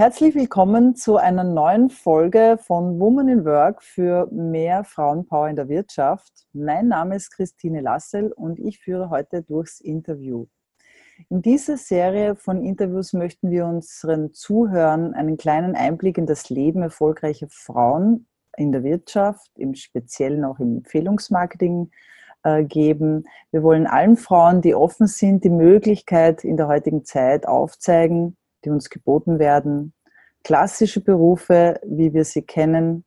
[0.00, 5.68] Herzlich willkommen zu einer neuen Folge von Woman in Work für mehr Frauenpower in der
[5.68, 6.32] Wirtschaft.
[6.54, 10.46] Mein Name ist Christine Lassel und ich führe heute durchs Interview.
[11.28, 16.80] In dieser Serie von Interviews möchten wir unseren Zuhörern einen kleinen Einblick in das Leben
[16.80, 18.26] erfolgreicher Frauen
[18.56, 21.90] in der Wirtschaft, im Speziellen auch im Empfehlungsmarketing
[22.42, 23.24] äh, geben.
[23.50, 28.70] Wir wollen allen Frauen, die offen sind, die Möglichkeit in der heutigen Zeit aufzeigen, die
[28.70, 29.92] uns geboten werden.
[30.42, 33.04] Klassische Berufe, wie wir sie kennen,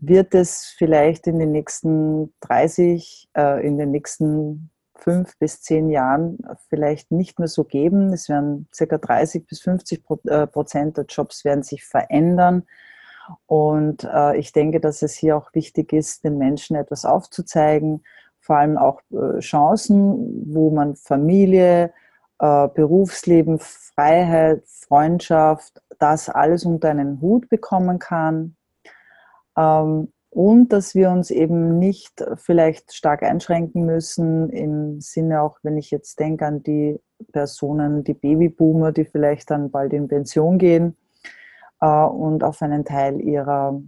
[0.00, 6.38] wird es vielleicht in den nächsten 30, äh, in den nächsten fünf bis zehn Jahren
[6.68, 8.12] vielleicht nicht mehr so geben.
[8.12, 12.64] Es werden circa 30 bis 50 äh, Prozent der Jobs werden sich verändern.
[13.46, 18.02] Und äh, ich denke, dass es hier auch wichtig ist, den Menschen etwas aufzuzeigen,
[18.40, 19.02] vor allem auch
[19.40, 21.92] Chancen, wo man Familie,
[22.38, 28.56] äh, Berufsleben, Freiheit, Freundschaft, das alles unter einen Hut bekommen kann.
[29.56, 35.78] Ähm, und dass wir uns eben nicht vielleicht stark einschränken müssen, im Sinne auch, wenn
[35.78, 37.00] ich jetzt denke an die
[37.32, 40.96] Personen, die Babyboomer, die vielleicht dann bald in Pension gehen
[41.80, 43.80] äh, und auf einen Teil ihrer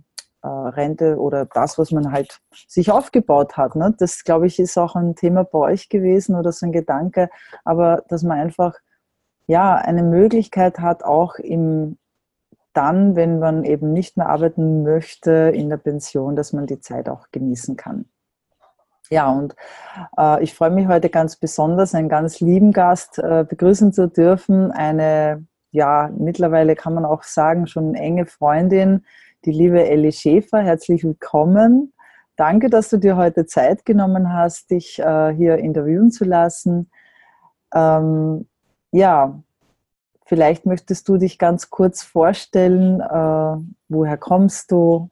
[0.43, 3.77] äh, Rente oder das, was man halt sich aufgebaut hat.
[3.77, 3.95] Ne?
[3.99, 7.31] Das, glaube ich, ist auch ein Thema bei euch gewesen oder so ein Gedanke,
[7.65, 8.75] aber dass man einfach
[9.47, 11.99] ja eine Möglichkeit hat, auch im
[12.73, 17.09] dann, wenn man eben nicht mehr arbeiten möchte in der Pension, dass man die Zeit
[17.09, 18.05] auch genießen kann.
[19.11, 19.57] Ja, und
[20.17, 24.71] äh, ich freue mich heute ganz besonders, einen ganz lieben Gast äh, begrüßen zu dürfen.
[24.71, 29.05] Eine, ja, mittlerweile kann man auch sagen, schon enge Freundin,
[29.45, 30.59] die liebe Ellie Schäfer.
[30.61, 31.93] Herzlich willkommen.
[32.37, 36.91] Danke, dass du dir heute Zeit genommen hast, dich äh, hier interviewen zu lassen.
[37.75, 38.47] Ähm,
[38.93, 39.43] ja,
[40.27, 43.57] vielleicht möchtest du dich ganz kurz vorstellen, äh,
[43.89, 45.09] woher kommst du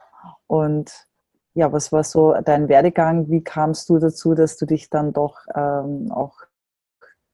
[0.47, 1.07] und
[1.55, 3.29] ja, was war so dein Werdegang?
[3.31, 6.37] Wie kamst du dazu, dass du dich dann doch ähm, auch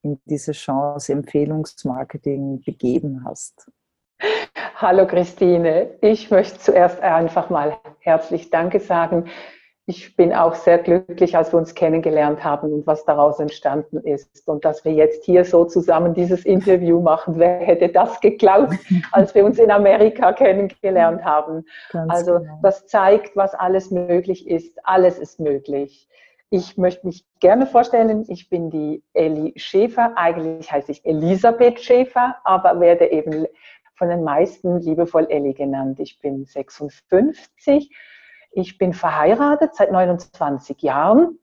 [0.02, 3.70] in diese Chance Empfehlungsmarketing begeben hast?
[4.86, 9.30] Hallo Christine, ich möchte zuerst einfach mal herzlich Danke sagen.
[9.86, 14.46] Ich bin auch sehr glücklich, als wir uns kennengelernt haben und was daraus entstanden ist.
[14.46, 17.38] Und dass wir jetzt hier so zusammen dieses Interview machen.
[17.38, 18.74] Wer hätte das geglaubt,
[19.12, 21.64] als wir uns in Amerika kennengelernt haben?
[21.90, 22.58] Ganz also genau.
[22.62, 24.78] das zeigt, was alles möglich ist.
[24.84, 26.10] Alles ist möglich.
[26.50, 30.12] Ich möchte mich gerne vorstellen, ich bin die Elli Schäfer.
[30.16, 33.46] Eigentlich heiße ich Elisabeth Schäfer, aber werde eben
[33.94, 36.00] von den meisten liebevoll Elli genannt.
[36.00, 37.90] Ich bin 56.
[38.52, 41.38] Ich bin verheiratet seit 29 Jahren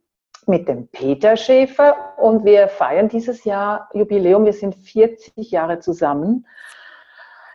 [0.48, 4.46] mit dem Peter Schäfer und wir feiern dieses Jahr Jubiläum.
[4.46, 6.48] Wir sind 40 Jahre zusammen.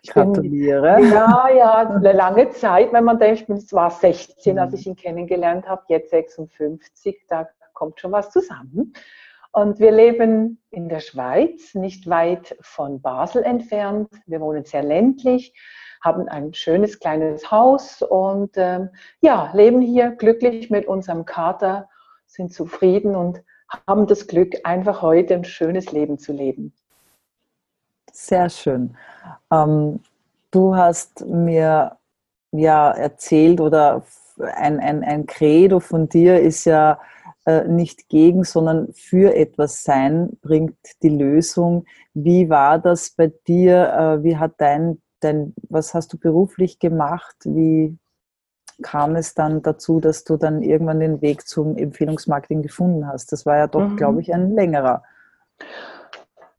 [0.02, 0.96] Ich Gratuliere.
[0.96, 4.78] Bin, ja, ja, eine lange Zeit, wenn man denkt, es war 16, als mhm.
[4.78, 8.92] ich ihn kennengelernt habe, jetzt 56, da kommt schon was zusammen.
[9.56, 14.10] Und wir leben in der Schweiz, nicht weit von Basel entfernt.
[14.26, 15.54] Wir wohnen sehr ländlich,
[16.02, 18.90] haben ein schönes kleines Haus und ähm,
[19.22, 21.88] ja, leben hier glücklich mit unserem Kater,
[22.26, 23.42] sind zufrieden und
[23.86, 26.74] haben das Glück, einfach heute ein schönes Leben zu leben.
[28.12, 28.94] Sehr schön.
[29.50, 30.00] Ähm,
[30.50, 31.96] du hast mir
[32.52, 34.04] ja erzählt oder
[34.38, 37.00] ein, ein, ein Credo von dir ist ja,
[37.68, 41.84] nicht gegen, sondern für etwas sein bringt die Lösung.
[42.12, 43.92] Wie war das bei dir?
[43.92, 47.36] Äh, wie hat dein, dein, was hast du beruflich gemacht?
[47.44, 47.96] Wie
[48.82, 53.32] kam es dann dazu, dass du dann irgendwann den Weg zum Empfehlungsmarketing gefunden hast?
[53.32, 53.96] Das war ja doch, mhm.
[53.96, 55.02] glaube ich, ein längerer.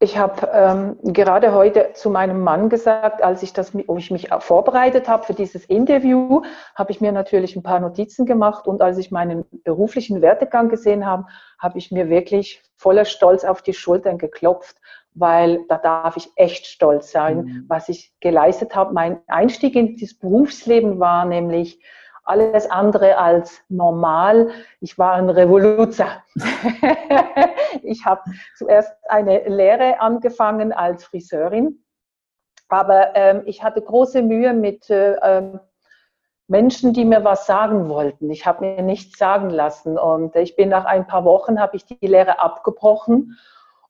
[0.00, 4.28] Ich habe ähm, gerade heute zu meinem Mann gesagt, als ich das, wo ich mich
[4.38, 6.42] vorbereitet habe für dieses Interview,
[6.76, 11.04] habe ich mir natürlich ein paar Notizen gemacht und als ich meinen beruflichen Werdegang gesehen
[11.04, 11.26] habe,
[11.58, 14.76] habe ich mir wirklich voller Stolz auf die Schultern geklopft,
[15.14, 17.64] weil da darf ich echt stolz sein, mhm.
[17.66, 18.94] was ich geleistet habe.
[18.94, 21.82] Mein Einstieg in das Berufsleben war nämlich
[22.28, 24.50] alles andere als normal.
[24.80, 26.22] Ich war ein Revoluzer.
[27.82, 28.22] ich habe
[28.56, 31.84] zuerst eine Lehre angefangen als Friseurin,
[32.68, 35.60] aber ähm, ich hatte große Mühe mit äh, ähm,
[36.48, 38.30] Menschen, die mir was sagen wollten.
[38.30, 41.84] Ich habe mir nichts sagen lassen und ich bin nach ein paar Wochen habe ich
[41.84, 43.38] die Lehre abgebrochen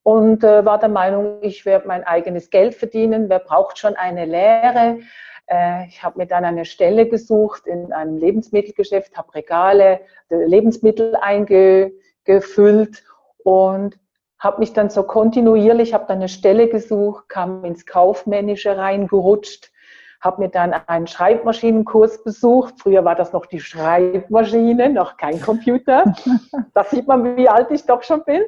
[0.02, 3.29] und äh, war der Meinung, ich werde mein eigenes Geld verdienen.
[3.29, 5.00] Wer braucht schon eine Lehre?
[5.49, 13.05] Äh, ich habe mir dann eine Stelle gesucht in einem Lebensmittelgeschäft, habe Regale, Lebensmittel eingefüllt
[13.39, 13.99] und
[14.39, 19.73] habe mich dann so kontinuierlich, habe dann eine Stelle gesucht, kam ins Kaufmännische reingerutscht,
[20.21, 22.75] habe mir dann einen Schreibmaschinenkurs besucht.
[22.79, 26.15] Früher war das noch die Schreibmaschine, noch kein Computer.
[26.75, 28.43] Da sieht man, wie alt ich doch schon bin.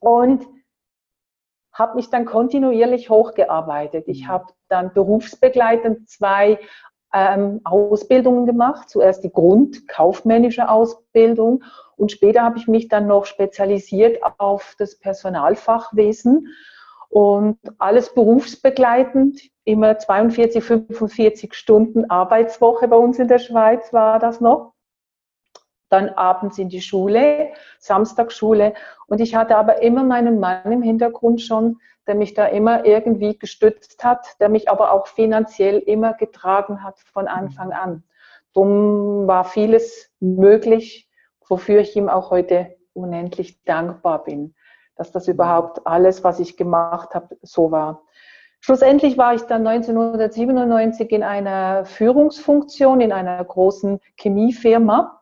[0.00, 0.46] Und
[1.74, 4.08] habe mich dann kontinuierlich hochgearbeitet.
[4.08, 4.28] Ich mhm.
[4.28, 6.58] habe dann berufsbegleitend zwei
[7.12, 8.88] ähm, Ausbildungen gemacht.
[8.88, 11.64] Zuerst die grundkaufmännische Ausbildung
[11.96, 16.48] und später habe ich mich dann noch spezialisiert auf das Personalfachwesen
[17.08, 24.40] und alles berufsbegleitend, immer 42, 45 Stunden Arbeitswoche bei uns in der Schweiz war das
[24.40, 24.73] noch.
[25.94, 28.74] Dann abends in die Schule, Samstagsschule.
[29.06, 33.38] Und ich hatte aber immer meinen Mann im Hintergrund schon, der mich da immer irgendwie
[33.38, 38.02] gestützt hat, der mich aber auch finanziell immer getragen hat von Anfang an.
[38.54, 41.08] Darum war vieles möglich,
[41.48, 44.54] wofür ich ihm auch heute unendlich dankbar bin
[44.96, 48.02] dass das überhaupt alles, was ich gemacht habe, so war.
[48.60, 55.20] Schlussendlich war ich dann 1997 in einer Führungsfunktion in einer großen Chemiefirma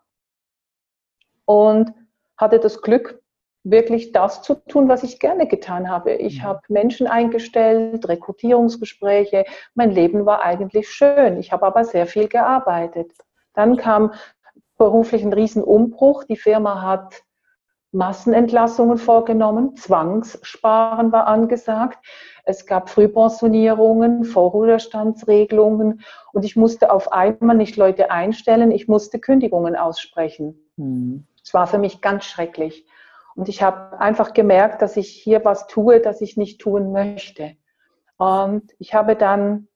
[1.44, 1.92] und
[2.36, 3.20] hatte das Glück,
[3.64, 6.14] wirklich das zu tun, was ich gerne getan habe.
[6.14, 6.42] Ich mhm.
[6.44, 9.44] habe Menschen eingestellt, Rekrutierungsgespräche.
[9.74, 11.38] Mein Leben war eigentlich schön.
[11.38, 13.12] Ich habe aber sehr viel gearbeitet.
[13.54, 14.12] Dann kam
[14.78, 16.24] beruflich ein Riesenumbruch.
[16.24, 17.22] Die Firma hat
[17.92, 21.98] Massenentlassungen vorgenommen, Zwangssparen war angesagt,
[22.44, 26.00] es gab Frühpensionierungen, Vorruhestandsregelungen
[26.32, 30.70] und ich musste auf einmal nicht Leute einstellen, ich musste Kündigungen aussprechen.
[30.76, 31.26] Mhm.
[31.44, 32.86] Es war für mich ganz schrecklich.
[33.34, 37.56] Und ich habe einfach gemerkt, dass ich hier was tue, das ich nicht tun möchte.
[38.18, 39.68] Und ich habe dann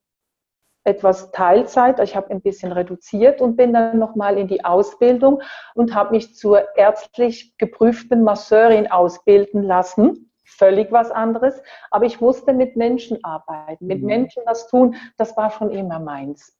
[0.87, 1.99] etwas Teilzeit.
[1.99, 5.41] Ich habe ein bisschen reduziert und bin dann nochmal in die Ausbildung
[5.75, 10.31] und habe mich zur ärztlich geprüften Masseurin ausbilden lassen.
[10.45, 11.61] Völlig was anderes.
[11.91, 14.07] Aber ich wusste mit Menschen arbeiten, mit mhm.
[14.07, 14.95] Menschen was tun.
[15.17, 16.57] Das war schon immer meins.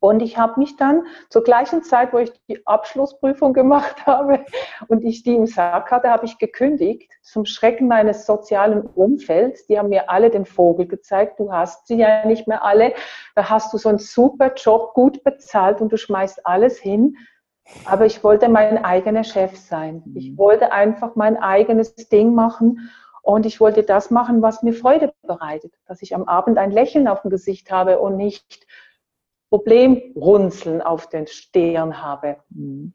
[0.00, 4.44] Und ich habe mich dann zur gleichen Zeit, wo ich die Abschlussprüfung gemacht habe
[4.86, 9.66] und ich die im Sack hatte, habe ich gekündigt zum Schrecken meines sozialen Umfelds.
[9.66, 11.40] Die haben mir alle den Vogel gezeigt.
[11.40, 12.94] Du hast sie ja nicht mehr alle.
[13.34, 17.16] Da hast du so einen super Job, gut bezahlt und du schmeißt alles hin.
[17.84, 20.02] Aber ich wollte mein eigener Chef sein.
[20.14, 20.38] Ich mhm.
[20.38, 22.90] wollte einfach mein eigenes Ding machen.
[23.22, 25.74] Und ich wollte das machen, was mir Freude bereitet.
[25.86, 28.66] Dass ich am Abend ein Lächeln auf dem Gesicht habe und nicht
[29.50, 32.36] Problemrunzeln auf den Stirn habe.
[32.50, 32.94] Mhm.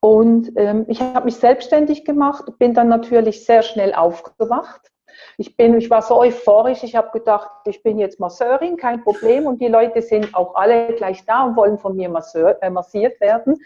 [0.00, 4.90] Und ähm, ich habe mich selbstständig gemacht, bin dann natürlich sehr schnell aufgewacht.
[5.38, 9.46] Ich, bin, ich war so euphorisch, ich habe gedacht, ich bin jetzt Masseurin, kein Problem.
[9.46, 13.20] Und die Leute sind auch alle gleich da und wollen von mir masseur, äh, massiert
[13.20, 13.56] werden.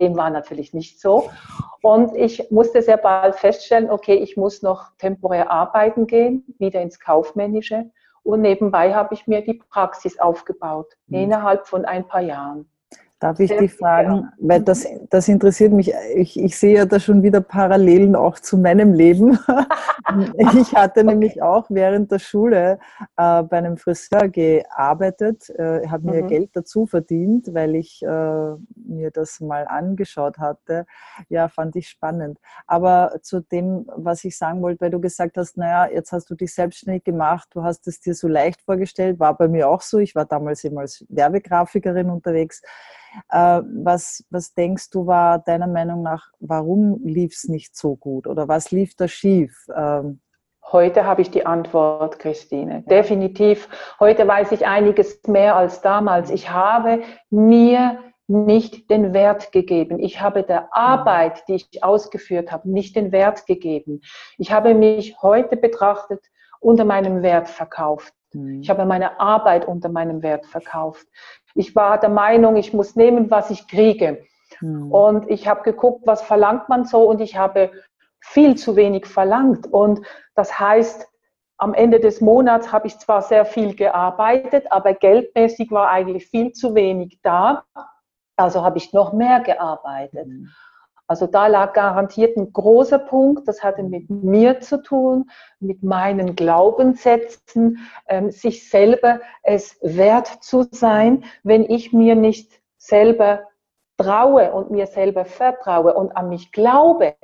[0.00, 1.30] Dem war natürlich nicht so.
[1.82, 7.00] Und ich musste sehr bald feststellen, okay, ich muss noch temporär arbeiten gehen, wieder ins
[7.00, 7.90] Kaufmännische.
[8.28, 11.16] Und nebenbei habe ich mir die Praxis aufgebaut, mhm.
[11.16, 12.70] innerhalb von ein paar Jahren.
[13.20, 17.24] Darf ich dich fragen, weil das, das interessiert mich, ich, ich sehe ja da schon
[17.24, 19.32] wieder Parallelen auch zu meinem Leben.
[20.38, 21.08] ich hatte okay.
[21.08, 22.78] nämlich auch während der Schule
[23.16, 26.28] äh, bei einem Friseur gearbeitet, äh, habe mir mhm.
[26.28, 30.86] Geld dazu verdient, weil ich äh, mir das mal angeschaut hatte.
[31.28, 32.38] Ja, fand ich spannend.
[32.68, 36.36] Aber zu dem, was ich sagen wollte, weil du gesagt hast, naja, jetzt hast du
[36.36, 39.98] dich selbstständig gemacht, du hast es dir so leicht vorgestellt, war bei mir auch so.
[39.98, 42.62] Ich war damals eben als Werbegrafikerin unterwegs.
[43.30, 48.26] Äh, was, was denkst du, war deiner Meinung nach, warum lief es nicht so gut
[48.26, 49.66] oder was lief da schief?
[49.74, 50.20] Ähm,
[50.70, 52.82] Heute habe ich die Antwort, Christine.
[52.82, 53.70] Definitiv.
[54.00, 56.28] Heute weiß ich einiges mehr als damals.
[56.28, 57.00] Ich habe
[57.30, 59.98] mir nicht den Wert gegeben.
[59.98, 64.02] Ich habe der Arbeit, die ich ausgeführt habe, nicht den Wert gegeben.
[64.36, 66.20] Ich habe mich heute betrachtet
[66.60, 68.12] unter meinem Wert verkauft.
[68.34, 68.60] Mhm.
[68.60, 71.06] Ich habe meine Arbeit unter meinem Wert verkauft.
[71.58, 74.24] Ich war der Meinung, ich muss nehmen, was ich kriege.
[74.60, 74.92] Mhm.
[74.92, 77.72] Und ich habe geguckt, was verlangt man so und ich habe
[78.20, 79.66] viel zu wenig verlangt.
[79.66, 80.00] Und
[80.36, 81.08] das heißt,
[81.58, 86.52] am Ende des Monats habe ich zwar sehr viel gearbeitet, aber geldmäßig war eigentlich viel
[86.52, 87.64] zu wenig da.
[88.36, 90.28] Also habe ich noch mehr gearbeitet.
[90.28, 90.50] Mhm.
[91.08, 96.36] Also da lag garantiert ein großer Punkt, das hatte mit mir zu tun, mit meinen
[96.36, 103.40] Glaubenssätzen, ähm, sich selber es wert zu sein, wenn ich mir nicht selber
[103.96, 107.14] traue und mir selber vertraue und an mich glaube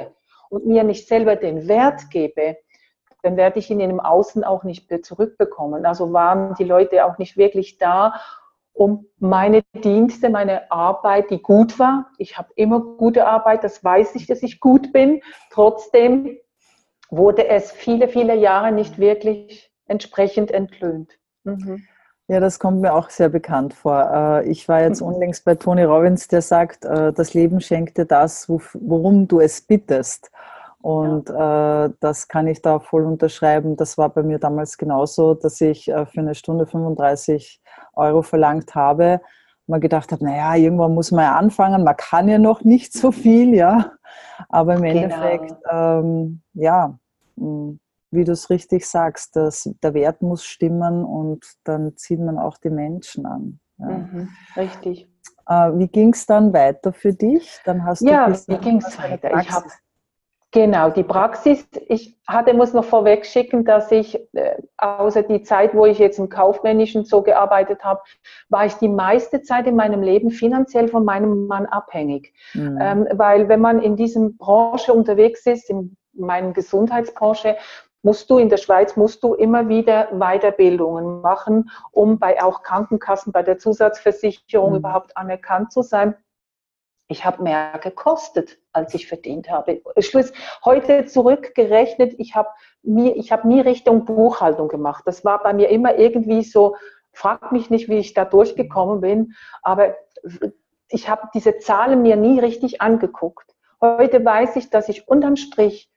[0.49, 2.57] und mir nicht selber den Wert gebe,
[3.23, 5.85] dann werde ich ihn im Außen auch nicht mehr zurückbekommen.
[5.85, 8.15] Also waren die Leute auch nicht wirklich da,
[8.75, 12.11] um meine Dienste, meine Arbeit, die gut war.
[12.19, 15.23] Ich habe immer gute Arbeit, das weiß ich, dass ich gut bin.
[15.51, 16.37] Trotzdem
[17.09, 21.13] wurde es viele, viele Jahre nicht wirklich entsprechend entlöhnt.
[21.45, 21.85] Mhm.
[22.27, 24.11] Ja, das kommt mir auch sehr bekannt vor.
[24.43, 28.07] Äh, ich war jetzt unlängst bei Tony Robbins, der sagt, äh, das Leben schenkt dir
[28.07, 30.31] das, worum du es bittest.
[30.85, 31.87] Und ja.
[31.87, 33.75] äh, das kann ich da voll unterschreiben.
[33.75, 37.63] Das war bei mir damals genauso, dass ich äh, für eine Stunde 35
[37.95, 39.23] Euro verlangt habe.
[39.67, 41.85] Man gedacht habe, naja, irgendwann muss man ja anfangen.
[41.85, 43.93] Man kann ja noch nicht so viel, ja.
[44.51, 45.05] Aber im genau.
[45.05, 46.99] Endeffekt, ähm, ja,
[47.39, 52.39] hm, wie du es richtig sagst, dass der Wert muss stimmen und dann zieht man
[52.39, 53.59] auch die Menschen an.
[53.79, 53.89] Ja.
[53.89, 55.09] Mhm, richtig.
[55.47, 57.59] Äh, wie ging es dann weiter für dich?
[57.65, 59.41] Dann hast ja, wie ging es weiter?
[59.41, 59.65] Ich habe
[60.55, 61.67] Genau, die Praxis.
[61.89, 66.21] Ich hatte, muss noch vorweg schicken, dass ich, äh, außer die Zeit, wo ich jetzt
[66.21, 68.03] im Kaufmännischen so gearbeitet habe,
[68.51, 72.33] war ich die meiste Zeit in meinem Leben finanziell von meinem Mann abhängig.
[72.55, 72.79] Mhm.
[72.81, 77.57] Ähm, weil wenn man in diesem Branche unterwegs ist, in meiner Gesundheitsbranche,
[78.05, 83.33] musst du in der Schweiz, musst du immer wieder Weiterbildungen machen, um bei auch Krankenkassen,
[83.33, 84.77] bei der Zusatzversicherung mhm.
[84.77, 86.15] überhaupt anerkannt zu sein.
[87.15, 89.81] Ich habe mehr gekostet, als ich verdient habe.
[90.01, 90.33] Schluss,
[90.65, 92.49] heute zurückgerechnet, ich habe
[92.83, 95.05] ich habe nie Richtung Buchhaltung gemacht.
[95.07, 96.75] Das war bei mir immer irgendwie so,
[97.13, 99.95] frag mich nicht, wie ich da durchgekommen bin, aber
[100.89, 103.49] ich habe diese Zahlen mir nie richtig angeguckt.
[103.81, 105.89] Heute weiß ich, dass ich unterm Strich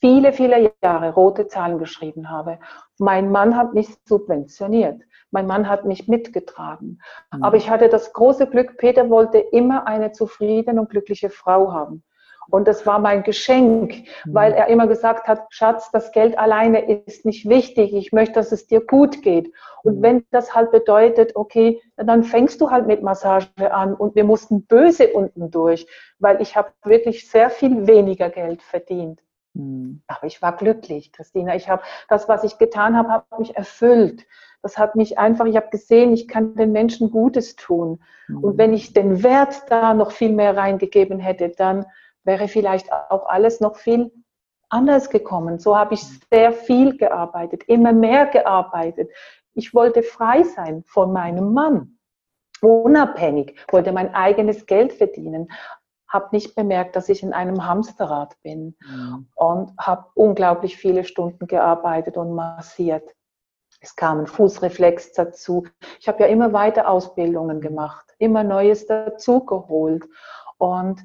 [0.00, 2.58] viele, viele Jahre rote Zahlen geschrieben habe.
[2.98, 5.02] Mein Mann hat mich subventioniert.
[5.32, 7.00] Mein Mann hat mich mitgetragen.
[7.32, 7.42] Mhm.
[7.42, 12.04] Aber ich hatte das große Glück, Peter wollte immer eine zufriedene und glückliche Frau haben.
[12.50, 14.34] Und das war mein Geschenk, mhm.
[14.34, 17.94] weil er immer gesagt hat, Schatz, das Geld alleine ist nicht wichtig.
[17.94, 19.52] Ich möchte, dass es dir gut geht.
[19.82, 20.02] Und mhm.
[20.02, 23.94] wenn das halt bedeutet, okay, dann fängst du halt mit Massage an.
[23.94, 25.86] Und wir mussten böse unten durch,
[26.18, 29.20] weil ich habe wirklich sehr viel weniger Geld verdient.
[29.54, 30.02] Mhm.
[30.06, 31.54] Aber ich war glücklich, Christina.
[31.54, 34.26] Ich habe das, was ich getan habe, hat mich erfüllt.
[34.62, 38.00] Das hat mich einfach, ich habe gesehen, ich kann den Menschen Gutes tun.
[38.28, 38.44] Mhm.
[38.44, 41.86] Und wenn ich den Wert da noch viel mehr reingegeben hätte, dann
[42.24, 44.12] wäre vielleicht auch alles noch viel
[44.68, 45.58] anders gekommen.
[45.58, 49.10] So habe ich sehr viel gearbeitet, immer mehr gearbeitet.
[49.54, 51.98] Ich wollte frei sein von meinem Mann,
[52.62, 55.48] unabhängig, wollte mein eigenes Geld verdienen
[56.12, 59.28] habe nicht bemerkt, dass ich in einem Hamsterrad bin mhm.
[59.34, 63.10] und habe unglaublich viele Stunden gearbeitet und massiert.
[63.82, 65.66] Es kam ein Fußreflex dazu.
[65.98, 70.08] Ich habe ja immer weiter Ausbildungen gemacht, immer Neues dazugeholt.
[70.56, 71.04] Und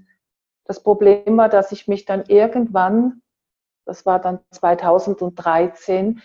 [0.65, 3.23] das Problem war, dass ich mich dann irgendwann,
[3.85, 6.21] das war dann 2013,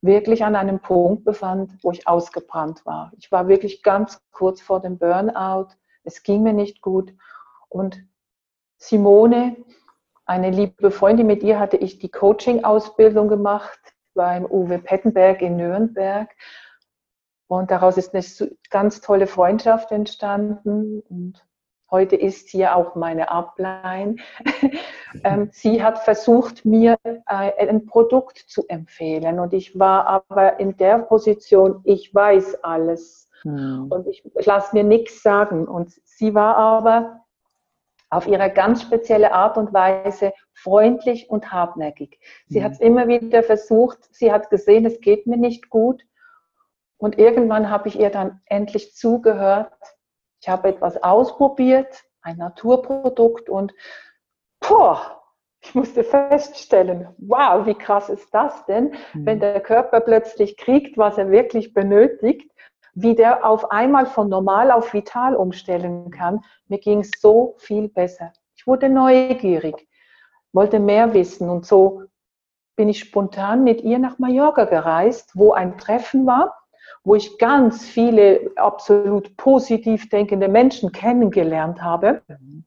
[0.00, 3.10] wirklich an einem Punkt befand, wo ich ausgebrannt war.
[3.18, 5.70] Ich war wirklich ganz kurz vor dem Burnout.
[6.04, 7.12] Es ging mir nicht gut.
[7.68, 8.00] Und
[8.76, 9.56] Simone,
[10.24, 16.28] eine liebe Freundin, mit ihr hatte ich die Coaching-Ausbildung gemacht beim Uwe Pettenberg in Nürnberg.
[17.48, 21.00] Und daraus ist eine ganz tolle Freundschaft entstanden.
[21.08, 21.46] Und
[21.90, 24.16] heute ist ja auch meine Upline.
[25.24, 29.40] Ähm, sie hat versucht, mir äh, ein Produkt zu empfehlen.
[29.40, 33.30] Und ich war aber in der Position, ich weiß alles.
[33.40, 33.86] Hm.
[33.88, 35.66] Und ich lasse mir nichts sagen.
[35.66, 37.24] Und sie war aber
[38.10, 42.20] auf ihre ganz spezielle Art und Weise freundlich und hartnäckig.
[42.46, 42.64] Sie mhm.
[42.64, 46.02] hat es immer wieder versucht, sie hat gesehen, es geht mir nicht gut.
[46.98, 49.72] Und irgendwann habe ich ihr dann endlich zugehört.
[50.40, 53.74] Ich habe etwas ausprobiert, ein Naturprodukt und
[54.60, 55.22] boah,
[55.60, 59.26] ich musste feststellen, wow, wie krass ist das denn, mhm.
[59.26, 62.50] wenn der Körper plötzlich kriegt, was er wirklich benötigt
[62.96, 66.40] wie der auf einmal von normal auf vital umstellen kann.
[66.66, 68.32] Mir ging es so viel besser.
[68.56, 69.86] Ich wurde neugierig,
[70.52, 72.02] wollte mehr wissen und so
[72.74, 76.56] bin ich spontan mit ihr nach Mallorca gereist, wo ein Treffen war,
[77.04, 82.22] wo ich ganz viele absolut positiv denkende Menschen kennengelernt habe.
[82.28, 82.64] Mhm.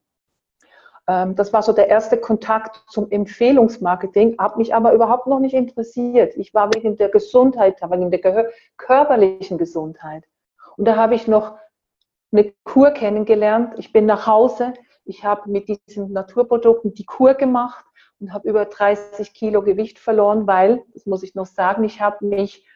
[1.09, 5.55] Ähm, das war so der erste Kontakt zum Empfehlungsmarketing, hat mich aber überhaupt noch nicht
[5.55, 6.37] interessiert.
[6.37, 10.23] Ich war wegen der Gesundheit, wegen der körperlichen Gesundheit.
[10.77, 11.57] Und da habe ich noch
[12.31, 13.73] eine Kur kennengelernt.
[13.77, 14.73] Ich bin nach Hause,
[15.03, 17.85] ich habe mit diesen Naturprodukten die Kur gemacht
[18.19, 22.23] und habe über 30 Kilo Gewicht verloren, weil, das muss ich noch sagen, ich habe
[22.23, 22.67] mich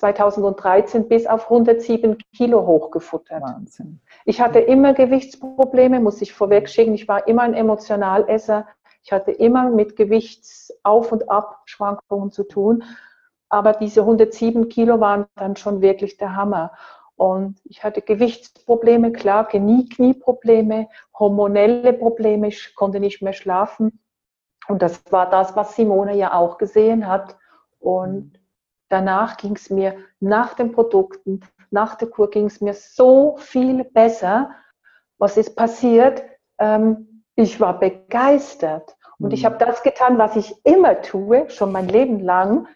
[0.00, 3.42] 2013 bis auf 107 Kilo hochgefuttert.
[3.42, 4.00] Wahnsinn.
[4.24, 6.94] Ich hatte immer Gewichtsprobleme, muss ich vorweg schicken.
[6.94, 8.66] Ich war immer ein Emotionalesser.
[9.02, 12.82] Ich hatte immer mit Gewichtsauf- und Abschwankungen zu tun.
[13.48, 16.72] Aber diese 107 Kilo waren dann schon wirklich der Hammer.
[17.16, 20.88] Und ich hatte Gewichtsprobleme, klar, Knie, Knieprobleme,
[21.18, 24.00] hormonelle Probleme, ich konnte nicht mehr schlafen.
[24.68, 27.36] Und das war das, was Simone ja auch gesehen hat.
[27.78, 28.39] Und
[28.90, 33.84] danach ging es mir nach den Produkten, nach der Kur ging es mir so viel
[33.84, 34.50] besser.
[35.18, 36.22] Was ist passiert?
[36.58, 38.96] Ähm, ich war begeistert.
[39.18, 39.46] Und ich mhm.
[39.46, 42.66] habe das getan, was ich immer tue, schon mein Leben lang.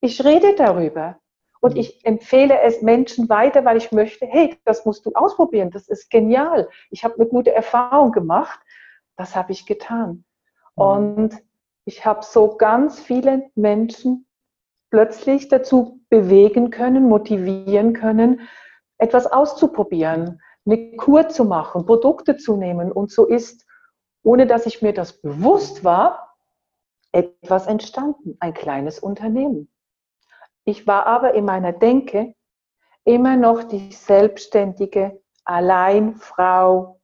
[0.00, 1.18] Ich rede darüber.
[1.60, 1.80] Und mhm.
[1.80, 6.10] ich empfehle es Menschen weiter, weil ich möchte, hey, das musst du ausprobieren, das ist
[6.10, 6.68] genial.
[6.90, 8.60] Ich habe eine gute Erfahrung gemacht.
[9.16, 10.24] Das habe ich getan.
[10.76, 10.82] Mhm.
[10.82, 11.42] Und
[11.84, 14.26] ich habe so ganz viele Menschen
[14.92, 18.42] plötzlich dazu bewegen können, motivieren können,
[18.98, 22.92] etwas auszuprobieren, eine Kur zu machen, Produkte zu nehmen.
[22.92, 23.66] Und so ist,
[24.22, 26.36] ohne dass ich mir das bewusst war,
[27.10, 29.72] etwas entstanden, ein kleines Unternehmen.
[30.64, 32.34] Ich war aber in meiner Denke
[33.04, 37.00] immer noch die selbstständige Alleinfrau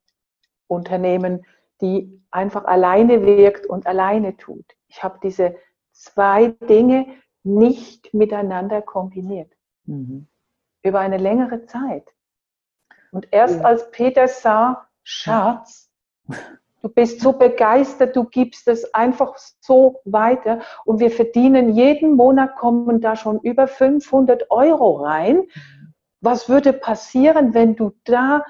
[0.66, 1.46] Unternehmen,
[1.80, 4.66] die einfach alleine wirkt und alleine tut.
[4.88, 5.56] Ich habe diese
[5.92, 7.06] zwei Dinge
[7.42, 9.52] nicht miteinander kombiniert.
[9.84, 10.26] Mhm.
[10.82, 12.14] Über eine längere Zeit.
[13.10, 13.64] Und erst ja.
[13.64, 15.90] als Peter sah, Schatz,
[16.82, 22.56] du bist so begeistert, du gibst es einfach so weiter und wir verdienen jeden Monat,
[22.56, 25.44] kommen da schon über 500 Euro rein.
[26.20, 28.44] Was würde passieren, wenn du da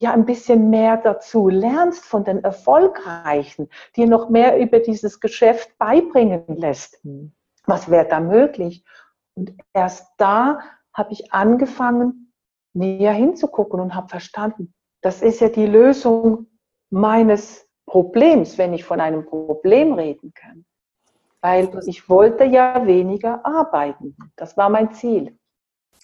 [0.00, 5.76] ja ein bisschen mehr dazu lernst von den Erfolgreichen, dir noch mehr über dieses Geschäft
[5.78, 7.04] beibringen lässt.
[7.04, 7.32] Mhm.
[7.70, 8.84] Was wäre da möglich?
[9.34, 10.60] Und erst da
[10.92, 12.32] habe ich angefangen,
[12.72, 16.46] näher hinzugucken und habe verstanden, das ist ja die Lösung
[16.90, 20.64] meines Problems, wenn ich von einem Problem reden kann.
[21.40, 24.14] Weil ich wollte ja weniger arbeiten.
[24.36, 25.36] Das war mein Ziel.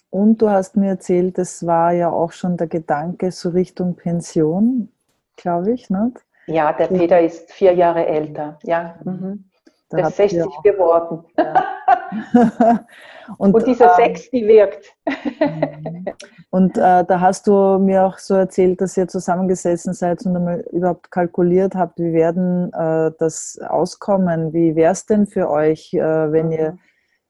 [0.09, 4.91] Und du hast mir erzählt, das war ja auch schon der Gedanke so Richtung Pension,
[5.35, 6.25] glaube ich, nicht?
[6.47, 8.57] Ja, der Peter ist vier Jahre älter.
[8.63, 8.97] Ja.
[9.03, 9.46] Mhm.
[9.91, 11.23] Der ist 60 geworden.
[11.37, 11.65] Ja.
[13.37, 14.93] und, und, diese ähm, sechs, die wirkt.
[15.05, 16.05] Mhm.
[16.49, 20.59] und äh, da hast du mir auch so erzählt, dass ihr zusammengesessen seid und einmal
[20.71, 24.53] überhaupt kalkuliert habt, wie werden äh, das auskommen?
[24.53, 26.51] Wie wäre es denn für euch, äh, wenn mhm.
[26.51, 26.77] ihr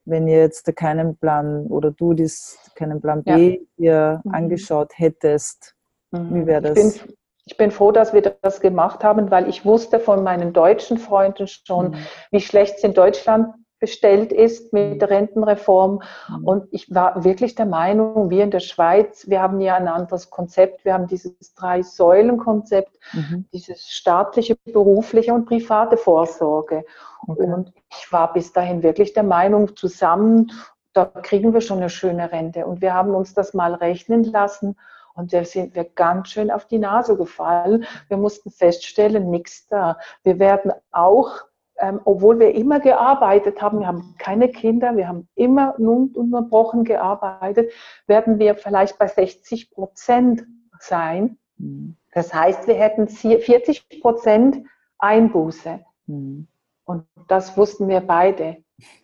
[0.07, 3.59] wenn ihr jetzt keinen Plan oder du dies, keinen Plan B ja.
[3.77, 4.33] dir mhm.
[4.33, 5.75] angeschaut hättest?
[6.11, 6.33] Mhm.
[6.33, 6.77] Wie wäre das?
[6.77, 7.15] Ich bin,
[7.47, 11.47] ich bin, froh, dass wir das gemacht haben, weil ich wusste von meinen deutschen Freunden
[11.47, 11.95] schon, mhm.
[12.29, 16.01] wie schlecht es in Deutschland bestellt ist mit der Rentenreform.
[16.27, 16.43] Mhm.
[16.43, 20.29] Und ich war wirklich der Meinung, wir in der Schweiz, wir haben ja ein anderes
[20.29, 20.83] Konzept.
[20.83, 23.45] Wir haben dieses Drei-Säulen-Konzept, mhm.
[23.53, 26.83] dieses staatliche, berufliche und private Vorsorge.
[27.27, 27.43] Okay.
[27.43, 30.51] Und ich war bis dahin wirklich der Meinung, zusammen,
[30.91, 32.65] da kriegen wir schon eine schöne Rente.
[32.65, 34.75] Und wir haben uns das mal rechnen lassen.
[35.17, 37.85] Und da sind wir ganz schön auf die Nase gefallen.
[38.07, 39.97] Wir mussten feststellen, nichts da.
[40.23, 41.47] Wir werden auch
[41.79, 47.71] ähm, obwohl wir immer gearbeitet haben, wir haben keine Kinder, wir haben immer ununterbrochen gearbeitet,
[48.07, 50.47] werden wir vielleicht bei 60 Prozent
[50.79, 51.37] sein.
[51.57, 51.95] Mhm.
[52.13, 54.63] Das heißt, wir hätten 40 Prozent
[54.97, 55.79] Einbuße.
[56.07, 56.47] Mhm.
[56.85, 58.57] Und das wussten wir beide.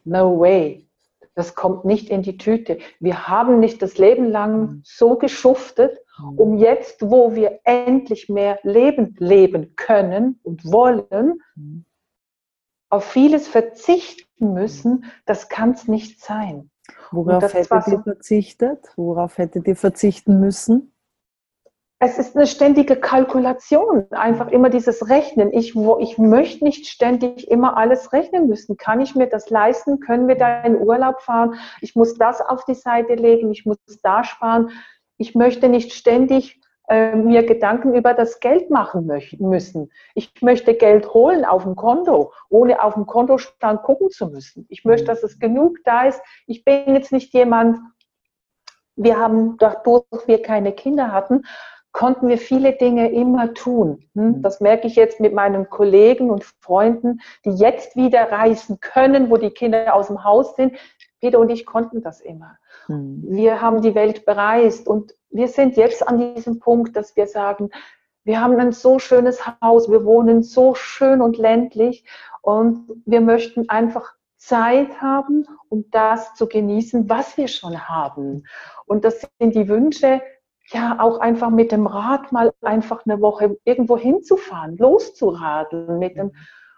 [0.04, 0.88] No way.
[1.36, 2.78] Das kommt nicht in die Tüte.
[3.00, 4.82] Wir haben nicht das Leben lang mhm.
[4.84, 6.38] so geschuftet, mhm.
[6.38, 11.86] um jetzt, wo wir endlich mehr Leben leben können und wollen, mhm
[12.94, 16.70] auf vieles verzichten müssen, das kann es nicht sein.
[17.12, 18.94] Worauf hättet ihr verzichtet?
[18.96, 20.93] Worauf hättet ihr verzichten müssen?
[22.06, 25.54] Es ist eine ständige Kalkulation, einfach immer dieses Rechnen.
[25.54, 28.76] Ich, wo, ich möchte nicht ständig immer alles rechnen müssen.
[28.76, 30.02] Kann ich mir das leisten?
[30.02, 31.54] Können wir da in Urlaub fahren?
[31.80, 34.72] Ich muss das auf die Seite legen, ich muss da sparen.
[35.18, 39.90] Ich möchte nicht ständig äh, mir Gedanken über das Geld machen müssen.
[40.14, 44.66] Ich möchte Geld holen auf dem Konto, ohne auf dem Kontostand gucken zu müssen.
[44.68, 46.22] Ich möchte, dass es genug da ist.
[46.48, 47.80] Ich bin jetzt nicht jemand,
[48.98, 51.44] wir haben, dadurch wir keine Kinder hatten,
[51.94, 54.04] konnten wir viele Dinge immer tun.
[54.16, 54.28] Hm?
[54.28, 54.42] Mhm.
[54.42, 59.38] Das merke ich jetzt mit meinen Kollegen und Freunden, die jetzt wieder reisen können, wo
[59.38, 60.76] die Kinder aus dem Haus sind.
[61.22, 62.58] Peter und ich konnten das immer.
[62.90, 63.24] Mhm.
[63.26, 67.70] Wir haben die Welt bereist und wir sind jetzt an diesem Punkt, dass wir sagen,
[68.26, 72.06] wir haben ein so schönes Haus, wir wohnen so schön und ländlich
[72.42, 78.44] und wir möchten einfach Zeit haben, um das zu genießen, was wir schon haben.
[78.86, 80.22] Und das sind die Wünsche,
[80.68, 86.32] ja, auch einfach mit dem Rad mal einfach eine Woche irgendwo hinzufahren, loszuradeln, mit dem,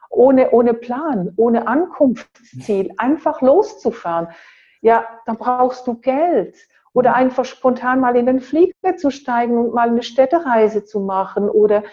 [0.09, 4.29] ohne, ohne Plan, ohne Ankunftsziel, einfach loszufahren.
[4.81, 6.55] Ja, dann brauchst du Geld.
[6.93, 7.15] Oder mhm.
[7.15, 11.49] einfach spontan mal in den Flieger zu steigen und mal eine Städtereise zu machen.
[11.49, 11.83] Oder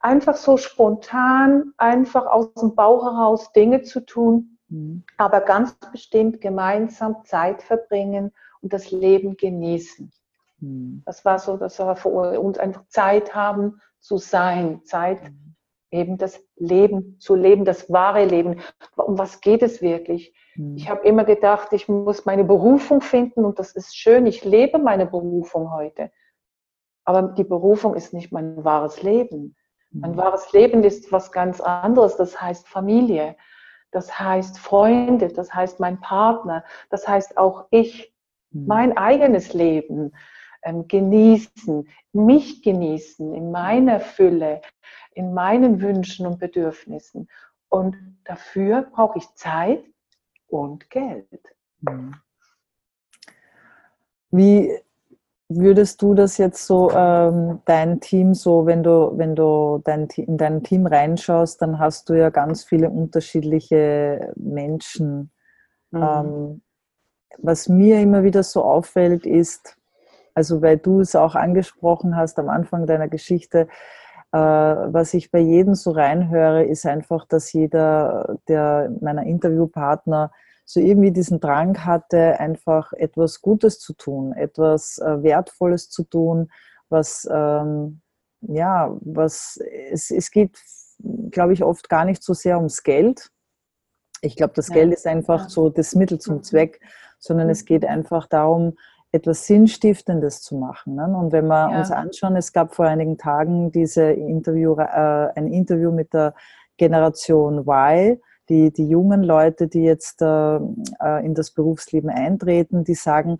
[0.00, 5.04] einfach so spontan, einfach aus dem Bauch heraus Dinge zu tun, mhm.
[5.16, 10.10] aber ganz bestimmt gemeinsam Zeit verbringen und das Leben genießen.
[10.60, 11.02] Mhm.
[11.06, 15.54] Das war so, dass wir für uns einfach Zeit haben zu sein, Zeit mhm.
[15.90, 18.60] eben das Leben zu leben, das wahre Leben.
[18.96, 20.34] Um was geht es wirklich?
[20.56, 20.76] Mhm.
[20.76, 24.26] Ich habe immer gedacht, ich muss meine Berufung finden und das ist schön.
[24.26, 26.10] Ich lebe meine Berufung heute.
[27.04, 29.56] Aber die Berufung ist nicht mein wahres Leben.
[29.90, 30.16] Mein mhm.
[30.18, 32.16] wahres Leben ist was ganz anderes.
[32.16, 33.36] Das heißt Familie.
[33.90, 35.28] Das heißt Freunde.
[35.28, 36.64] Das heißt mein Partner.
[36.90, 38.14] Das heißt auch ich.
[38.50, 38.66] Mhm.
[38.66, 40.12] Mein eigenes Leben
[40.62, 41.88] genießen.
[42.12, 44.60] Mich genießen in meiner Fülle.
[45.14, 47.28] In meinen Wünschen und Bedürfnissen.
[47.68, 49.84] Und dafür brauche ich Zeit
[50.48, 51.54] und Geld.
[51.80, 52.14] Mhm.
[54.30, 54.70] Wie
[55.48, 60.36] würdest du das jetzt so, ähm, dein Team so, wenn du, wenn du dein, in
[60.36, 65.30] dein Team reinschaust, dann hast du ja ganz viele unterschiedliche Menschen.
[65.90, 66.02] Mhm.
[66.02, 66.62] Ähm,
[67.38, 69.77] was mir immer wieder so auffällt, ist,
[70.38, 73.66] also weil du es auch angesprochen hast am Anfang deiner Geschichte,
[74.30, 80.30] äh, was ich bei jedem so reinhöre, ist einfach, dass jeder der meiner Interviewpartner
[80.64, 86.52] so irgendwie diesen Drang hatte, einfach etwas Gutes zu tun, etwas äh, Wertvolles zu tun,
[86.88, 88.00] was, ähm,
[88.42, 89.58] ja, was,
[89.90, 90.56] es, es geht,
[91.32, 93.32] glaube ich, oft gar nicht so sehr ums Geld.
[94.20, 94.68] Ich glaube, das.
[94.68, 96.42] Geld ist einfach so das Mittel zum mhm.
[96.44, 96.80] Zweck,
[97.18, 97.88] sondern es geht mhm.
[97.88, 98.76] einfach darum,
[99.12, 100.94] etwas Sinnstiftendes zu machen.
[100.94, 101.06] Ne?
[101.16, 101.78] Und wenn wir ja.
[101.78, 106.34] uns anschauen, es gab vor einigen Tagen diese Interview, äh, ein Interview mit der
[106.76, 108.18] Generation Y,
[108.48, 113.38] die, die jungen Leute, die jetzt äh, äh, in das Berufsleben eintreten, die sagen,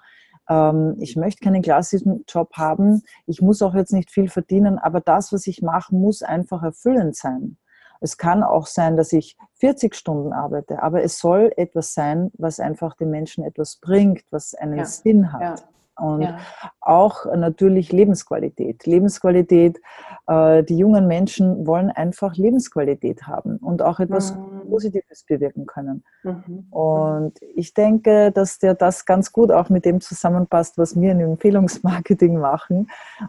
[0.48, 5.00] ähm, ich möchte keinen klassischen Job haben, ich muss auch jetzt nicht viel verdienen, aber
[5.00, 7.57] das, was ich mache, muss einfach erfüllend sein.
[8.00, 12.61] Es kann auch sein, dass ich 40 Stunden arbeite, aber es soll etwas sein, was
[12.61, 14.84] einfach den Menschen etwas bringt, was einen ja.
[14.84, 15.40] Sinn hat.
[15.40, 15.54] Ja.
[15.98, 16.38] Und ja.
[16.80, 18.87] auch natürlich Lebensqualität.
[18.87, 19.80] Lebensqualität,
[20.28, 24.70] äh, die jungen Menschen wollen einfach Lebensqualität haben und auch etwas mhm.
[24.70, 26.04] Positives bewirken können.
[26.22, 26.66] Mhm.
[26.70, 31.20] Und ich denke, dass der das ganz gut auch mit dem zusammenpasst, was wir in
[31.20, 32.88] Empfehlungsmarketing machen.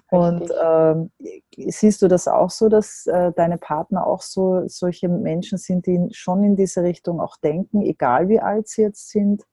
[0.10, 0.95] Und äh,
[1.71, 6.10] siehst du das auch so, dass äh, deine Partner auch so solche Menschen sind, die
[6.12, 9.43] schon in diese Richtung auch denken, egal wie alt sie jetzt sind?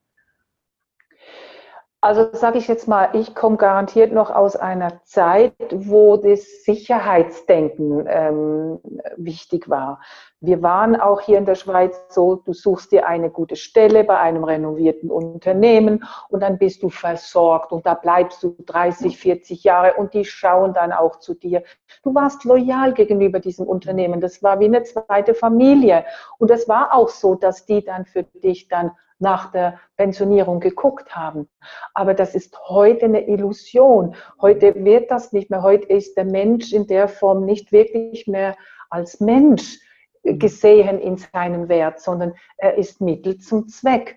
[2.07, 8.07] Also sage ich jetzt mal, ich komme garantiert noch aus einer Zeit, wo das Sicherheitsdenken
[8.07, 8.79] ähm,
[9.16, 10.01] wichtig war.
[10.40, 14.21] Wir waren auch hier in der Schweiz so, du suchst dir eine gute Stelle bei
[14.21, 19.95] einem renovierten Unternehmen und dann bist du versorgt und da bleibst du 30, 40 Jahre
[19.95, 21.64] und die schauen dann auch zu dir.
[22.05, 24.21] Du warst loyal gegenüber diesem Unternehmen.
[24.21, 26.05] Das war wie eine zweite Familie.
[26.38, 31.14] Und das war auch so, dass die dann für dich dann nach der Pensionierung geguckt
[31.14, 31.48] haben.
[31.94, 34.14] Aber das ist heute eine Illusion.
[34.40, 35.62] Heute wird das nicht mehr.
[35.62, 38.57] Heute ist der Mensch in der Form nicht wirklich mehr
[38.90, 39.79] als Mensch
[40.22, 44.16] gesehen in seinem Wert, sondern er ist Mittel zum Zweck.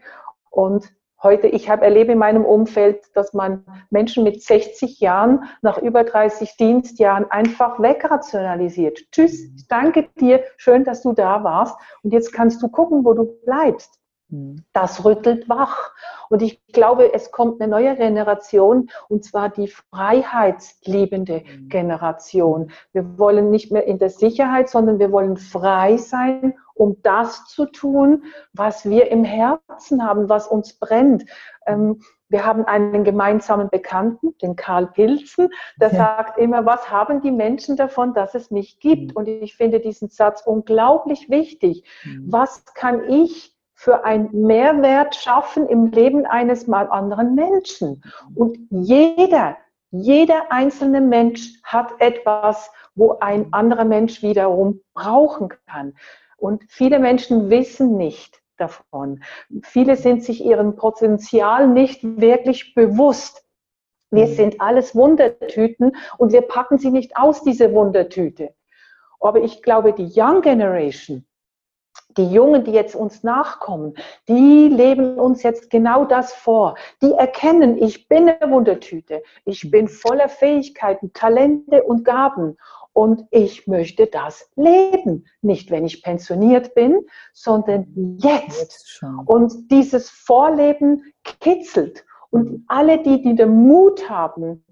[0.50, 5.78] Und heute, ich habe erlebe in meinem Umfeld, dass man Menschen mit 60 Jahren nach
[5.78, 9.00] über 30 Dienstjahren einfach wegrationalisiert.
[9.12, 11.78] Tschüss, danke dir, schön, dass du da warst.
[12.04, 14.00] Und jetzt kannst du gucken, wo du bleibst.
[14.30, 14.64] Mhm.
[14.74, 15.92] Das rüttelt wach.
[16.30, 21.70] Und ich glaube, es kommt eine neue Generation, und zwar die freiheitsliebende mhm.
[21.70, 22.72] Generation.
[22.94, 27.66] Wir wollen nicht mehr in der Sicherheit, sondern wir wollen frei sein, um das zu
[27.66, 31.26] tun, was wir im Herzen haben, was uns brennt.
[31.66, 35.50] Ähm, wir haben einen gemeinsamen Bekannten, den Karl Pilzen,
[35.82, 35.96] der ja.
[35.96, 39.12] sagt immer, was haben die Menschen davon, dass es mich gibt?
[39.12, 39.16] Mhm.
[39.16, 41.84] Und ich finde diesen Satz unglaublich wichtig.
[42.28, 48.04] Was kann ich für einen Mehrwert schaffen im Leben eines mal anderen Menschen.
[48.36, 49.56] Und jeder,
[49.90, 55.96] jeder einzelne Mensch hat etwas, wo ein anderer Mensch wiederum brauchen kann.
[56.36, 59.24] Und viele Menschen wissen nicht davon.
[59.64, 63.46] Viele sind sich ihrem Potenzial nicht wirklich bewusst.
[64.12, 64.34] Wir mhm.
[64.34, 68.54] sind alles Wundertüten und wir packen sie nicht aus, diese Wundertüte.
[69.22, 71.26] Aber ich glaube, die Young Generation,
[72.18, 73.94] die Jungen, die jetzt uns nachkommen,
[74.28, 76.76] die leben uns jetzt genau das vor.
[77.02, 79.22] Die erkennen, ich bin eine Wundertüte.
[79.46, 82.58] Ich bin voller Fähigkeiten, Talente und Gaben.
[82.94, 85.26] Und ich möchte das leben.
[85.42, 89.02] Nicht, wenn ich pensioniert bin, sondern jetzt.
[89.26, 92.04] Und dieses Vorleben kitzelt.
[92.32, 94.66] Und alle die, die den Mut haben,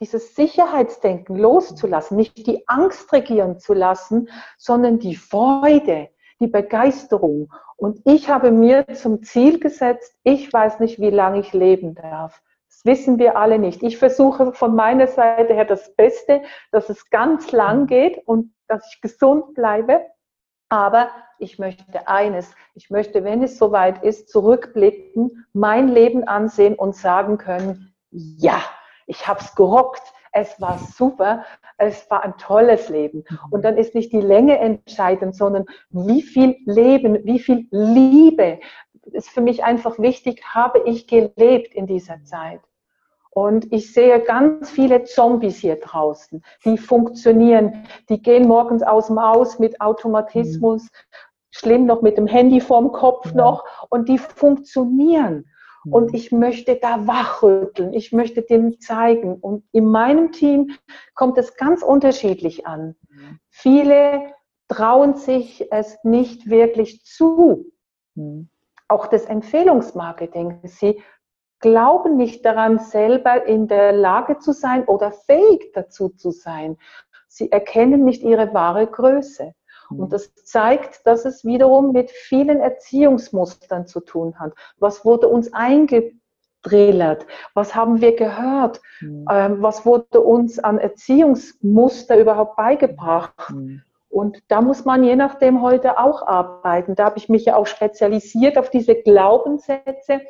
[0.00, 6.08] dieses Sicherheitsdenken loszulassen, nicht die Angst regieren zu lassen, sondern die Freude,
[6.40, 7.52] die Begeisterung.
[7.76, 12.42] Und ich habe mir zum Ziel gesetzt, ich weiß nicht, wie lange ich leben darf.
[12.68, 13.82] Das wissen wir alle nicht.
[13.82, 16.42] Ich versuche von meiner Seite her das Beste,
[16.72, 20.00] dass es ganz lang geht und dass ich gesund bleibe.
[20.68, 26.96] Aber ich möchte eines, ich möchte, wenn es soweit ist, zurückblicken, mein Leben ansehen und
[26.96, 28.60] sagen können, ja,
[29.06, 30.02] ich habe es gerockt,
[30.34, 31.44] es war super,
[31.78, 33.24] es war ein tolles Leben.
[33.50, 38.58] Und dann ist nicht die Länge entscheidend, sondern wie viel Leben, wie viel Liebe
[39.12, 42.60] ist für mich einfach wichtig, habe ich gelebt in dieser Zeit.
[43.30, 49.20] Und ich sehe ganz viele Zombies hier draußen, die funktionieren, die gehen morgens aus dem
[49.20, 50.88] Haus mit Automatismus, mhm.
[51.50, 53.34] schlimm noch mit dem Handy vorm Kopf ja.
[53.34, 55.46] noch, und die funktionieren.
[55.90, 56.14] Und mhm.
[56.14, 59.36] ich möchte da wachrütteln, ich möchte denen zeigen.
[59.36, 60.72] Und in meinem Team
[61.14, 62.96] kommt es ganz unterschiedlich an.
[63.10, 63.38] Mhm.
[63.50, 64.34] Viele
[64.68, 67.66] trauen sich es nicht wirklich zu.
[68.14, 68.48] Mhm.
[68.88, 70.60] Auch das Empfehlungsmarketing.
[70.64, 71.02] Sie
[71.60, 76.76] glauben nicht daran, selber in der Lage zu sein oder fähig dazu zu sein.
[77.28, 79.54] Sie erkennen nicht ihre wahre Größe.
[79.90, 84.52] Und das zeigt, dass es wiederum mit vielen Erziehungsmustern zu tun hat.
[84.78, 87.26] Was wurde uns eingedrillert?
[87.54, 88.80] Was haben wir gehört?
[89.00, 89.26] Mhm.
[89.30, 93.50] Ähm, was wurde uns an Erziehungsmuster überhaupt beigebracht?
[93.50, 93.82] Mhm.
[94.08, 96.94] Und da muss man je nachdem heute auch arbeiten.
[96.94, 100.20] Da habe ich mich ja auch spezialisiert auf diese Glaubenssätze,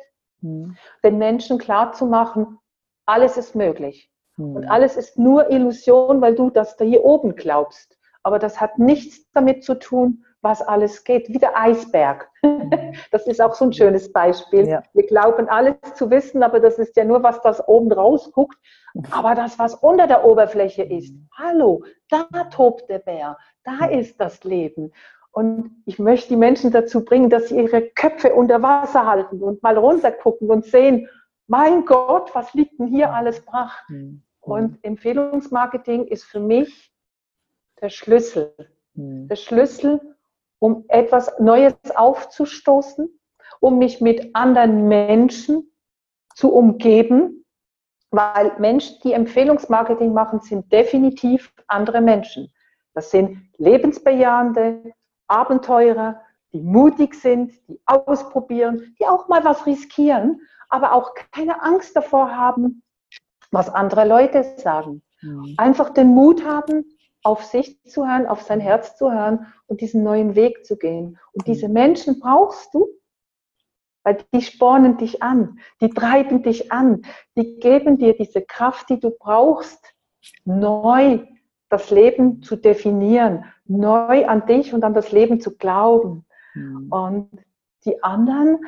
[0.41, 0.75] mhm.
[1.03, 2.57] den Menschen klarzumachen,
[3.05, 4.09] alles ist möglich.
[4.37, 4.69] Und mhm.
[4.69, 7.94] alles ist nur Illusion, weil du das da hier oben glaubst
[8.25, 12.27] aber das hat nichts damit zu tun, was alles geht, wie der Eisberg.
[12.41, 12.71] Mhm.
[13.11, 14.67] Das ist auch so ein schönes Beispiel.
[14.67, 14.81] Ja.
[14.93, 18.57] Wir glauben alles zu wissen, aber das ist ja nur, was das oben rausguckt.
[19.11, 24.43] Aber das, was unter der Oberfläche ist, hallo, da tobt der Bär, da ist das
[24.43, 24.91] Leben.
[25.31, 29.61] Und ich möchte die Menschen dazu bringen, dass sie ihre Köpfe unter Wasser halten und
[29.61, 31.07] mal runtergucken und sehen,
[31.45, 33.87] mein Gott, was liegt denn hier alles brach?
[33.87, 34.23] Mhm.
[34.39, 36.94] Und Empfehlungsmarketing ist für mich
[37.81, 38.53] der Schlüssel.
[38.93, 39.27] Mhm.
[39.27, 40.15] Der Schlüssel,
[40.59, 43.09] um etwas Neues aufzustoßen,
[43.59, 45.71] um mich mit anderen Menschen
[46.33, 47.45] zu umgeben,
[48.11, 52.53] weil Menschen, die Empfehlungsmarketing machen, sind definitiv andere Menschen.
[52.93, 54.93] Das sind lebensbejahende
[55.27, 56.21] Abenteurer,
[56.53, 62.35] die mutig sind, die ausprobieren, die auch mal was riskieren, aber auch keine Angst davor
[62.35, 62.83] haben,
[63.51, 65.01] was andere Leute sagen.
[65.21, 65.55] Mhm.
[65.57, 66.85] Einfach den Mut haben,
[67.25, 71.17] auf sich zu hören, auf sein Herz zu hören und diesen neuen Weg zu gehen.
[71.33, 72.87] Und diese Menschen brauchst du,
[74.03, 77.01] weil die spornen dich an, die treiben dich an,
[77.35, 79.83] die geben dir diese Kraft, die du brauchst,
[80.43, 81.25] neu
[81.69, 86.27] das Leben zu definieren, neu an dich und an das Leben zu glauben.
[86.53, 86.91] Mhm.
[86.91, 87.29] Und
[87.85, 88.59] die anderen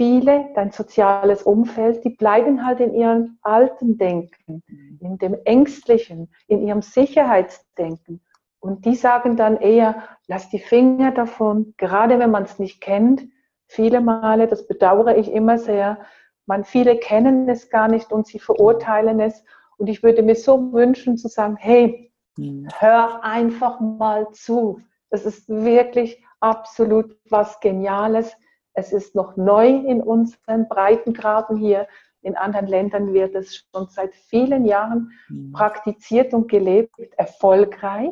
[0.00, 4.62] viele, dein soziales Umfeld, die bleiben halt in ihrem alten Denken,
[4.98, 8.22] in dem ängstlichen, in ihrem Sicherheitsdenken.
[8.60, 13.28] Und die sagen dann eher, lass die Finger davon, gerade wenn man es nicht kennt.
[13.66, 15.98] Viele Male, das bedauere ich immer sehr,
[16.46, 19.44] man, viele kennen es gar nicht und sie verurteilen es.
[19.76, 22.66] Und ich würde mir so wünschen zu sagen, hey, hm.
[22.78, 24.80] hör einfach mal zu.
[25.10, 28.34] Das ist wirklich absolut was Geniales.
[28.74, 31.88] Es ist noch neu in unseren Breitengraden hier.
[32.22, 35.52] In anderen Ländern wird es schon seit vielen Jahren mhm.
[35.52, 38.10] praktiziert und gelebt, erfolgreich.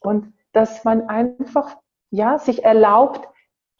[0.00, 1.76] Und dass man einfach
[2.10, 3.28] ja, sich erlaubt,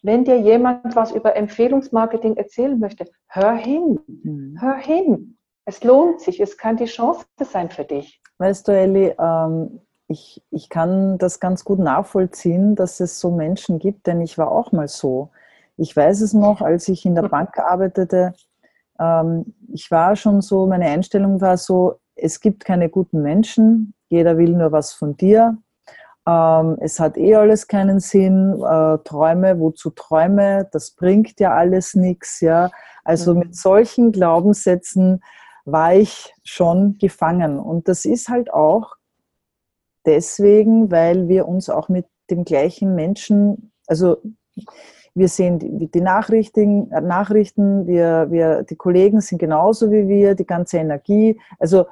[0.02, 4.56] wenn dir jemand was über Empfehlungsmarketing erzählen möchte, hör hin, mhm.
[4.60, 5.38] hör hin.
[5.64, 8.20] Es lohnt sich, es kann die Chance sein für dich.
[8.38, 13.78] Weißt du, Elli, ähm, ich, ich kann das ganz gut nachvollziehen, dass es so Menschen
[13.78, 15.30] gibt, denn ich war auch mal so.
[15.76, 18.32] Ich weiß es noch, als ich in der Bank arbeitete,
[18.98, 24.38] ähm, ich war schon so, meine Einstellung war so, es gibt keine guten Menschen, jeder
[24.38, 25.58] will nur was von dir.
[26.26, 28.54] Ähm, es hat eh alles keinen Sinn.
[28.54, 30.68] Äh, Träume, wozu Träume?
[30.72, 32.40] Das bringt ja alles nichts.
[32.40, 32.70] Ja?
[33.04, 33.40] Also mhm.
[33.40, 35.22] mit solchen Glaubenssätzen
[35.64, 37.58] war ich schon gefangen.
[37.58, 38.94] Und das ist halt auch
[40.04, 44.18] deswegen, weil wir uns auch mit dem gleichen Menschen, also
[45.16, 50.34] wir sehen die, die Nachrichten, äh, Nachrichten wir, wir, die Kollegen sind genauso wie wir,
[50.34, 51.40] die ganze Energie.
[51.58, 51.86] Also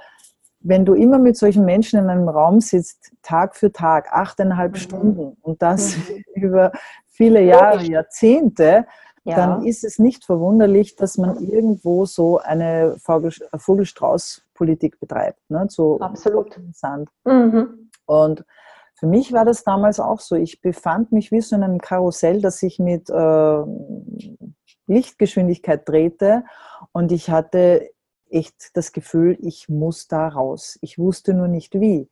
[0.60, 4.76] wenn du immer mit solchen Menschen in einem Raum sitzt, Tag für Tag, achteinhalb mhm.
[4.76, 6.24] Stunden und das mhm.
[6.42, 6.72] über
[7.08, 8.86] viele Jahre, Jahrzehnte,
[9.24, 9.36] ja.
[9.36, 15.40] dann ist es nicht verwunderlich, dass man irgendwo so eine Vogel, Vogelstrauß-Politik betreibt.
[15.48, 15.66] Ne?
[15.70, 16.60] So Absolut.
[16.72, 17.08] Sand.
[17.24, 17.90] Mhm.
[18.04, 18.44] Und
[19.04, 20.34] für mich war das damals auch so.
[20.34, 23.62] Ich befand mich wie so in einem Karussell, das sich mit äh,
[24.86, 26.44] Lichtgeschwindigkeit drehte
[26.92, 27.90] und ich hatte
[28.30, 30.78] echt das Gefühl, ich muss da raus.
[30.80, 32.08] Ich wusste nur nicht wie.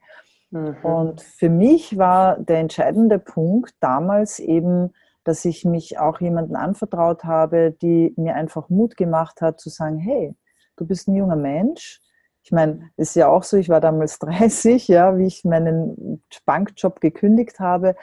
[0.50, 0.76] Mhm.
[0.83, 4.92] Und für mich war der entscheidende Punkt damals eben,
[5.24, 9.96] dass ich mich auch jemandem anvertraut habe, die mir einfach Mut gemacht hat zu sagen,
[9.96, 10.35] hey,
[10.76, 12.02] du bist ein junger Mensch.
[12.44, 17.00] Ich meine, ist ja auch so, ich war damals 30, ja, wie ich meinen Bankjob
[17.00, 17.94] gekündigt habe,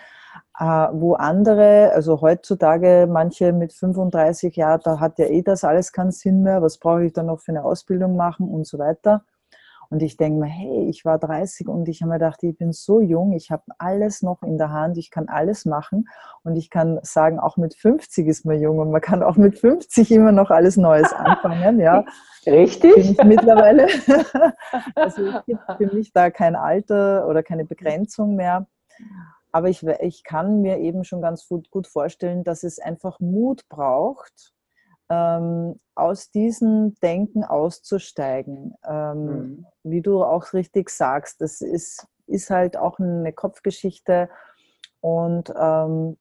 [0.59, 5.91] äh, wo andere, also heutzutage manche mit 35 Jahren, da hat ja eh das alles
[5.91, 9.23] keinen Sinn mehr, was brauche ich dann noch für eine Ausbildung machen und so weiter.
[9.91, 12.71] Und ich denke mir, hey, ich war 30 und ich habe mir gedacht, ich bin
[12.71, 16.07] so jung, ich habe alles noch in der Hand, ich kann alles machen.
[16.43, 19.57] Und ich kann sagen, auch mit 50 ist man jung und man kann auch mit
[19.57, 21.79] 50 immer noch alles Neues anfangen.
[21.79, 22.05] Ja.
[22.45, 22.93] Richtig.
[22.93, 23.87] Bin ich mittlerweile.
[24.95, 28.67] also es gibt für mich da kein Alter oder keine Begrenzung mehr.
[29.51, 33.67] Aber ich, ich kann mir eben schon ganz gut, gut vorstellen, dass es einfach Mut
[33.69, 34.53] braucht,
[35.09, 38.75] ähm, aus diesem Denken auszusteigen.
[38.87, 39.65] Ähm, mhm.
[39.83, 44.29] Wie du auch richtig sagst, das ist, ist halt auch eine Kopfgeschichte
[45.01, 46.17] und ähm,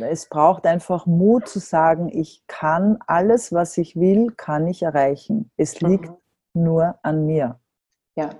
[0.00, 5.50] es braucht einfach Mut zu sagen, ich kann alles, was ich will, kann ich erreichen.
[5.56, 6.10] Es liegt
[6.54, 6.62] mhm.
[6.62, 7.60] nur an mir.
[8.16, 8.30] Ja.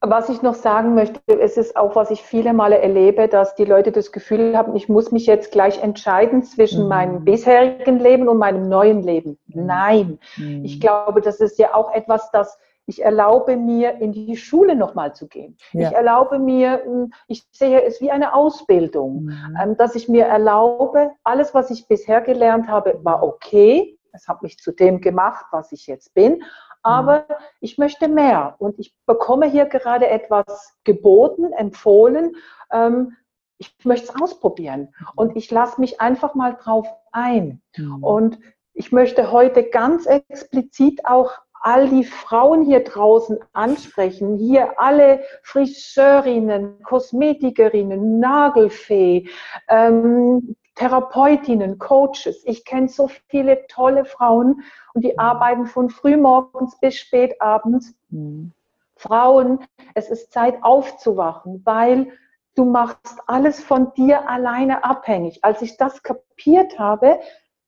[0.00, 3.64] Was ich noch sagen möchte, es ist auch, was ich viele Male erlebe, dass die
[3.64, 6.88] Leute das Gefühl haben, ich muss mich jetzt gleich entscheiden zwischen mhm.
[6.88, 9.38] meinem bisherigen Leben und meinem neuen Leben.
[9.48, 9.66] Mhm.
[9.66, 10.64] Nein, mhm.
[10.64, 15.12] ich glaube, das ist ja auch etwas, das ich erlaube mir, in die Schule nochmal
[15.12, 15.56] zu gehen.
[15.72, 15.88] Ja.
[15.88, 19.58] Ich erlaube mir, hm, ich sehe es wie eine Ausbildung, mhm.
[19.60, 23.98] Ähm, dass ich mir erlaube, alles, was ich bisher gelernt habe, war okay.
[24.12, 26.42] Es hat mich zu dem gemacht, was ich jetzt bin
[26.86, 27.34] aber mhm.
[27.60, 32.36] ich möchte mehr und ich bekomme hier gerade etwas geboten, empfohlen.
[32.72, 33.16] Ähm,
[33.58, 35.06] ich möchte es ausprobieren mhm.
[35.16, 37.60] und ich lasse mich einfach mal drauf ein.
[37.76, 38.04] Mhm.
[38.04, 38.38] Und
[38.72, 46.82] ich möchte heute ganz explizit auch all die Frauen hier draußen ansprechen, hier alle Friseurinnen,
[46.84, 49.28] Kosmetikerinnen, Nagelfee,
[49.68, 52.42] ähm, Therapeutinnen, Coaches.
[52.44, 54.62] Ich kenne so viele tolle Frauen
[54.94, 55.18] und die mhm.
[55.18, 57.94] arbeiten von frühmorgens bis spät abends.
[58.10, 58.52] Mhm.
[58.94, 59.60] Frauen,
[59.94, 62.12] es ist Zeit aufzuwachen, weil
[62.54, 65.44] du machst alles von dir alleine abhängig.
[65.44, 67.18] Als ich das kapiert habe,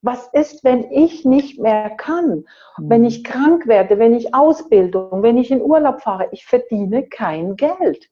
[0.01, 2.45] was ist, wenn ich nicht mehr kann?
[2.79, 2.91] Mhm.
[2.91, 7.57] Wenn ich krank werde, wenn ich Ausbildung, wenn ich in Urlaub fahre, ich verdiene kein
[7.57, 8.09] Geld.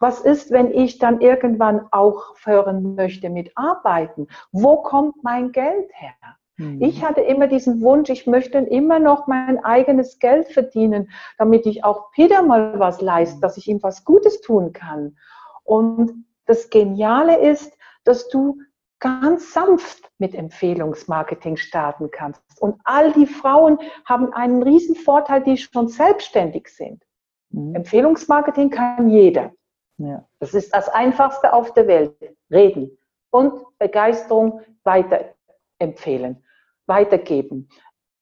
[0.00, 4.28] Was ist, wenn ich dann irgendwann auch hören möchte mit Arbeiten?
[4.52, 6.14] Wo kommt mein Geld her?
[6.56, 6.80] Mhm.
[6.82, 11.84] Ich hatte immer diesen Wunsch, ich möchte immer noch mein eigenes Geld verdienen, damit ich
[11.84, 15.16] auch Peter mal was leiste, dass ich ihm was Gutes tun kann.
[15.64, 18.58] Und das Geniale ist, dass du
[19.00, 22.40] ganz sanft mit Empfehlungsmarketing starten kannst.
[22.60, 27.02] Und all die Frauen haben einen riesen Vorteil, die schon selbstständig sind.
[27.50, 27.74] Mhm.
[27.74, 29.52] Empfehlungsmarketing kann jeder.
[29.98, 30.24] Ja.
[30.40, 32.16] Das ist das Einfachste auf der Welt.
[32.50, 32.98] Reden
[33.30, 36.44] und Begeisterung weiterempfehlen,
[36.86, 37.68] weitergeben.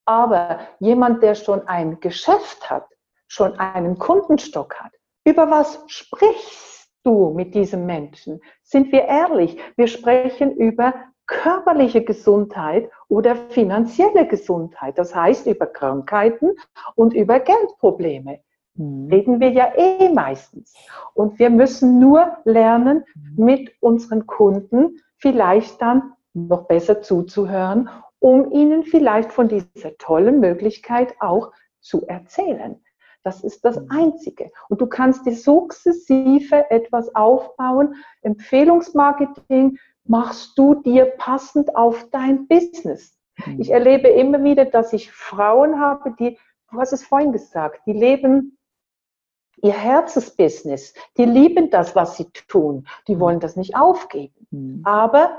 [0.04, 2.86] Aber jemand, der schon ein Geschäft hat,
[3.26, 4.92] schon einen Kundenstock hat,
[5.24, 8.40] über was sprichst du mit diesem Menschen?
[8.62, 9.58] Sind wir ehrlich?
[9.76, 10.94] Wir sprechen über
[11.26, 14.98] körperliche Gesundheit oder finanzielle Gesundheit.
[14.98, 16.56] Das heißt über Krankheiten
[16.94, 18.40] und über Geldprobleme.
[18.74, 19.08] Mhm.
[19.08, 20.74] Reden wir ja eh meistens.
[21.14, 23.44] Und wir müssen nur lernen, mhm.
[23.44, 31.14] mit unseren Kunden vielleicht dann noch besser zuzuhören, um ihnen vielleicht von dieser tollen Möglichkeit
[31.20, 32.80] auch zu erzählen.
[33.24, 33.88] Das ist das mhm.
[33.90, 34.50] Einzige.
[34.68, 37.94] Und du kannst dir sukzessive etwas aufbauen.
[38.22, 43.18] Empfehlungsmarketing machst du dir passend auf dein Business.
[43.58, 46.38] Ich erlebe immer wieder, dass ich Frauen habe, die,
[46.70, 48.58] du hast es vorhin gesagt, die leben
[49.62, 50.92] ihr Herzensbusiness.
[51.16, 52.86] Die lieben das, was sie tun.
[53.08, 54.46] Die wollen das nicht aufgeben.
[54.50, 54.82] Mhm.
[54.84, 55.38] Aber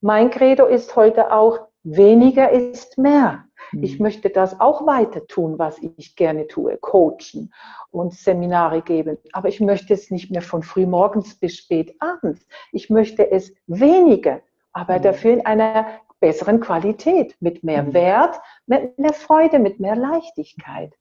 [0.00, 3.44] mein Credo ist heute auch, weniger ist mehr.
[3.72, 3.82] Mhm.
[3.82, 7.52] Ich möchte das auch weiter tun, was ich gerne tue, coachen
[7.90, 9.18] und Seminare geben.
[9.32, 12.46] Aber ich möchte es nicht mehr von frühmorgens bis spät abends.
[12.72, 14.40] Ich möchte es weniger,
[14.72, 15.02] aber mhm.
[15.02, 15.86] dafür in einer
[16.20, 17.94] besseren Qualität, mit mehr mhm.
[17.94, 20.94] Wert, mit mehr Freude, mit mehr Leichtigkeit.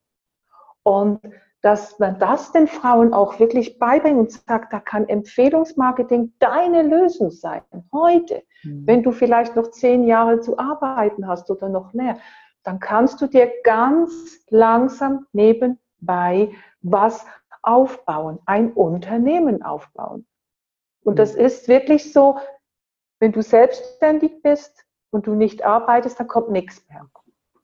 [0.83, 1.19] Und
[1.65, 7.31] dass man das den Frauen auch wirklich beibringt und sagt, da kann Empfehlungsmarketing deine Lösung
[7.31, 7.63] sein.
[7.91, 8.85] Heute, mhm.
[8.85, 12.19] wenn du vielleicht noch zehn Jahre zu arbeiten hast oder noch mehr,
[12.61, 16.51] dann kannst du dir ganz langsam nebenbei
[16.81, 17.25] was
[17.63, 20.27] aufbauen, ein Unternehmen aufbauen.
[21.01, 21.45] Und das mhm.
[21.45, 22.37] ist wirklich so,
[23.19, 27.07] wenn du selbstständig bist und du nicht arbeitest, dann kommt nichts mehr.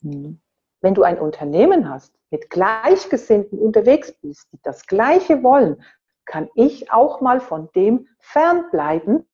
[0.01, 0.41] Mhm.
[0.81, 5.81] Wenn du ein Unternehmen hast, mit Gleichgesinnten unterwegs bist, die das Gleiche wollen,
[6.25, 9.27] kann ich auch mal von dem fernbleiben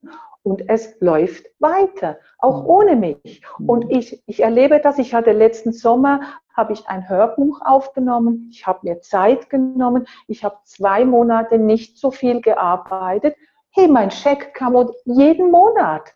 [0.43, 2.69] und es läuft weiter, auch mhm.
[2.69, 3.41] ohne mich.
[3.65, 3.91] Und mhm.
[3.91, 6.21] ich, ich erlebe das, ich hatte letzten Sommer,
[6.55, 11.97] habe ich ein Hörbuch aufgenommen, ich habe mir Zeit genommen, ich habe zwei Monate nicht
[11.97, 13.35] so viel gearbeitet.
[13.71, 14.75] Hey, mein Scheck kam
[15.05, 16.15] jeden Monat.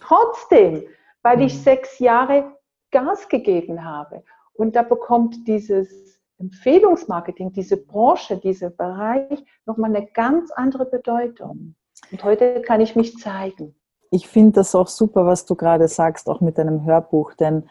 [0.00, 0.84] Trotzdem,
[1.22, 1.58] weil ich mhm.
[1.60, 2.52] sechs Jahre
[2.90, 4.24] Gas gegeben habe.
[4.58, 11.76] Und da bekommt dieses Empfehlungsmarketing, diese Branche, dieser Bereich nochmal eine ganz andere Bedeutung.
[12.10, 13.76] Und heute kann ich mich zeigen.
[14.10, 17.68] Ich finde das auch super, was du gerade sagst, auch mit deinem Hörbuch, denn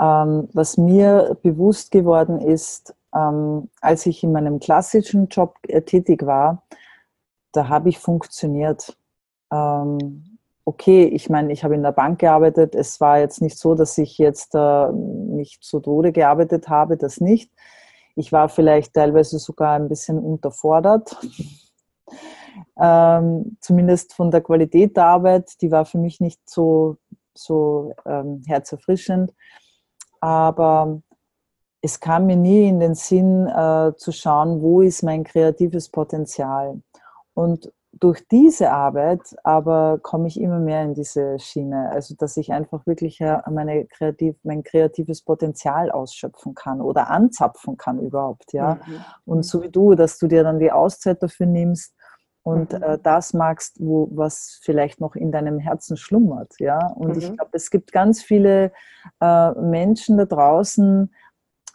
[0.00, 6.24] ähm, was mir bewusst geworden ist, ähm, als ich in meinem klassischen Job äh, tätig
[6.24, 6.62] war,
[7.52, 8.96] da habe ich funktioniert.
[9.52, 10.29] Ähm,
[10.64, 12.74] okay, ich meine, ich habe in der Bank gearbeitet.
[12.74, 17.20] Es war jetzt nicht so, dass ich jetzt äh, nicht zu Tode gearbeitet habe, das
[17.20, 17.50] nicht.
[18.16, 21.16] Ich war vielleicht teilweise sogar ein bisschen unterfordert
[22.80, 26.96] ähm, zumindest von der Qualität der Arbeit, die war für mich nicht so,
[27.34, 29.32] so ähm, herzerfrischend.
[30.20, 31.00] Aber
[31.82, 36.82] es kam mir nie in den Sinn äh, zu schauen, wo ist mein kreatives Potenzial.
[37.34, 42.52] Und durch diese Arbeit aber komme ich immer mehr in diese Schiene, also dass ich
[42.52, 43.20] einfach wirklich
[43.50, 48.76] meine kreativ, mein kreatives Potenzial ausschöpfen kann oder anzapfen kann überhaupt, ja.
[48.86, 49.04] Mhm.
[49.24, 51.94] Und so wie du, dass du dir dann die Auszeit dafür nimmst,
[52.42, 52.82] und mhm.
[52.82, 56.86] äh, das magst, wo was vielleicht noch in deinem Herzen schlummert, ja.
[56.94, 57.18] Und mhm.
[57.18, 58.72] ich glaube, es gibt ganz viele
[59.20, 61.12] äh, Menschen da draußen.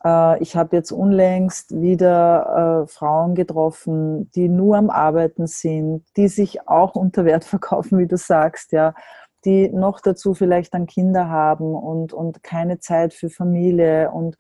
[0.04, 6.28] Äh, ich habe jetzt unlängst wieder äh, Frauen getroffen, die nur am Arbeiten sind, die
[6.28, 8.93] sich auch unter Wert verkaufen, wie du sagst, ja
[9.46, 14.38] die noch dazu vielleicht dann Kinder haben und, und keine Zeit für Familie und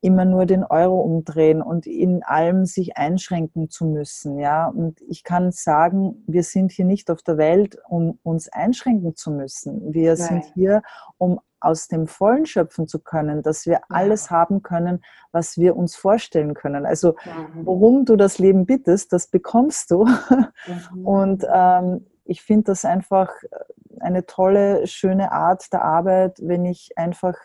[0.00, 4.38] immer nur den Euro umdrehen und in allem sich einschränken zu müssen.
[4.38, 4.68] Ja?
[4.68, 9.32] Und ich kann sagen, wir sind hier nicht auf der Welt, um uns einschränken zu
[9.32, 9.92] müssen.
[9.92, 10.16] Wir Nein.
[10.16, 10.82] sind hier,
[11.18, 15.96] um aus dem Vollen schöpfen zu können, dass wir alles haben können, was wir uns
[15.96, 16.86] vorstellen können.
[16.86, 17.16] Also
[17.54, 20.04] worum du das Leben bittest, das bekommst du.
[20.04, 21.06] Mhm.
[21.06, 23.30] Und ähm, ich finde das einfach
[24.00, 27.36] eine tolle, schöne Art der Arbeit, wenn ich einfach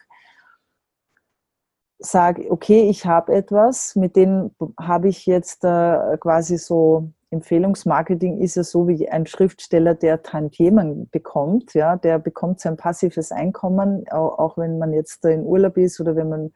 [1.99, 8.55] sage, okay, ich habe etwas, mit dem habe ich jetzt äh, quasi so, Empfehlungsmarketing ist
[8.55, 14.57] ja so wie ein Schriftsteller, der Tantiemen bekommt, ja, der bekommt sein passives Einkommen, auch
[14.57, 16.53] wenn man jetzt in Urlaub ist oder wenn man,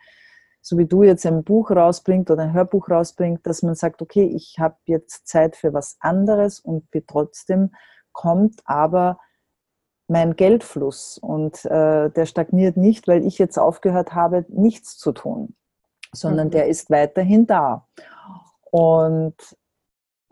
[0.61, 4.25] so wie du jetzt ein Buch rausbringt oder ein Hörbuch rausbringt, dass man sagt, okay,
[4.25, 7.71] ich habe jetzt Zeit für was anderes und trotzdem
[8.11, 9.19] kommt aber
[10.07, 15.55] mein Geldfluss und äh, der stagniert nicht, weil ich jetzt aufgehört habe, nichts zu tun,
[16.11, 16.51] sondern mhm.
[16.51, 17.87] der ist weiterhin da.
[18.71, 19.35] Und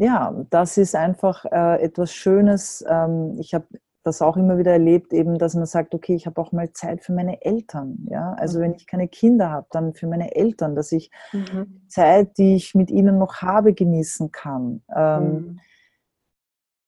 [0.01, 2.83] ja, das ist einfach äh, etwas Schönes.
[2.89, 3.67] Ähm, ich habe
[4.03, 7.03] das auch immer wieder erlebt, eben, dass man sagt, okay, ich habe auch mal Zeit
[7.03, 8.07] für meine Eltern.
[8.09, 8.63] Ja, also mhm.
[8.63, 11.83] wenn ich keine Kinder habe, dann für meine Eltern, dass ich mhm.
[11.87, 14.81] Zeit, die ich mit ihnen noch habe, genießen kann.
[14.95, 15.59] Ähm, mhm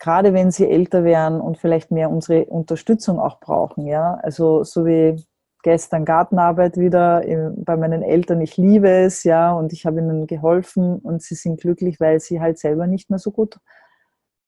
[0.04, 3.86] gerade wenn sie älter werden und vielleicht mehr unsere Unterstützung auch brauchen.
[3.88, 4.16] Ja?
[4.22, 5.24] Also so wie
[5.64, 7.24] gestern Gartenarbeit wieder
[7.58, 8.42] bei meinen Eltern.
[8.42, 12.40] Ich liebe es, ja, und ich habe ihnen geholfen und sie sind glücklich, weil sie
[12.40, 13.58] halt selber nicht mehr so gut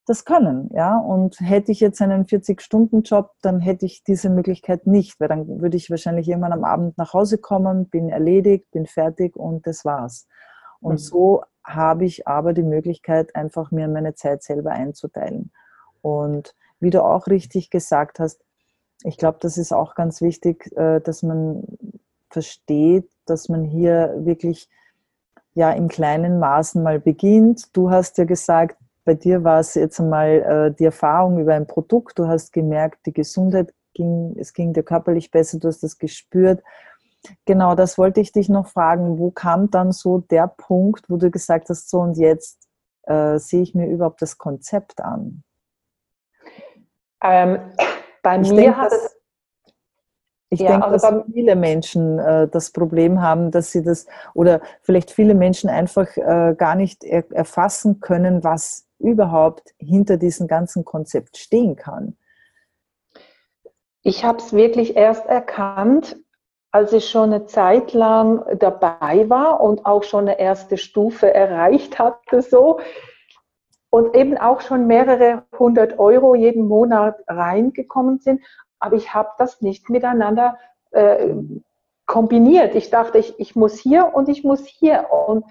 [0.05, 0.97] das können, ja.
[0.97, 5.77] Und hätte ich jetzt einen 40-Stunden-Job, dann hätte ich diese Möglichkeit nicht, weil dann würde
[5.77, 10.27] ich wahrscheinlich irgendwann am Abend nach Hause kommen, bin erledigt, bin fertig und das war's.
[10.79, 10.97] Und mhm.
[10.97, 15.51] so habe ich aber die Möglichkeit, einfach mir meine Zeit selber einzuteilen.
[16.01, 18.44] Und wie du auch richtig gesagt hast,
[19.05, 21.63] ich glaube, das ist auch ganz wichtig, äh, dass man
[22.29, 24.69] versteht, dass man hier wirklich
[25.53, 27.75] ja in kleinen Maßen mal beginnt.
[27.75, 31.67] Du hast ja gesagt, bei dir war es jetzt einmal äh, die Erfahrung über ein
[31.67, 32.19] Produkt.
[32.19, 36.61] Du hast gemerkt, die Gesundheit ging, es ging dir körperlich besser, du hast das gespürt.
[37.45, 39.17] Genau, das wollte ich dich noch fragen.
[39.17, 42.67] Wo kam dann so der Punkt, wo du gesagt hast, so und jetzt
[43.03, 45.43] äh, sehe ich mir überhaupt das Konzept an?
[47.23, 47.59] Ähm,
[48.25, 49.17] bei ich mir denke, hat es.
[50.49, 54.61] Ich ja, denke, also dass viele Menschen äh, das Problem haben, dass sie das, oder
[54.81, 60.85] vielleicht viele Menschen einfach äh, gar nicht er, erfassen können, was überhaupt hinter diesem ganzen
[60.85, 62.17] Konzept stehen kann.
[64.01, 66.17] Ich habe es wirklich erst erkannt,
[66.71, 71.99] als ich schon eine Zeit lang dabei war und auch schon eine erste Stufe erreicht
[71.99, 72.79] hatte, so,
[73.95, 78.41] und eben auch schon mehrere hundert Euro jeden Monat reingekommen sind.
[78.77, 80.57] Aber ich habe das nicht miteinander
[80.91, 81.33] äh,
[82.05, 82.75] kombiniert.
[82.75, 85.05] Ich dachte, ich, ich muss hier und ich muss hier.
[85.11, 85.45] Und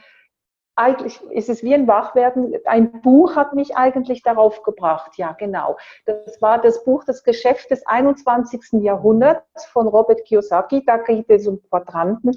[0.77, 2.55] eigentlich ist es wie ein Wachwerden.
[2.67, 5.13] Ein Buch hat mich eigentlich darauf gebracht.
[5.17, 5.79] Ja, genau.
[6.05, 8.83] Das war das Buch Das Geschäft des 21.
[8.83, 10.85] Jahrhunderts von Robert Kiyosaki.
[10.85, 12.33] Da geht es um Quadranten.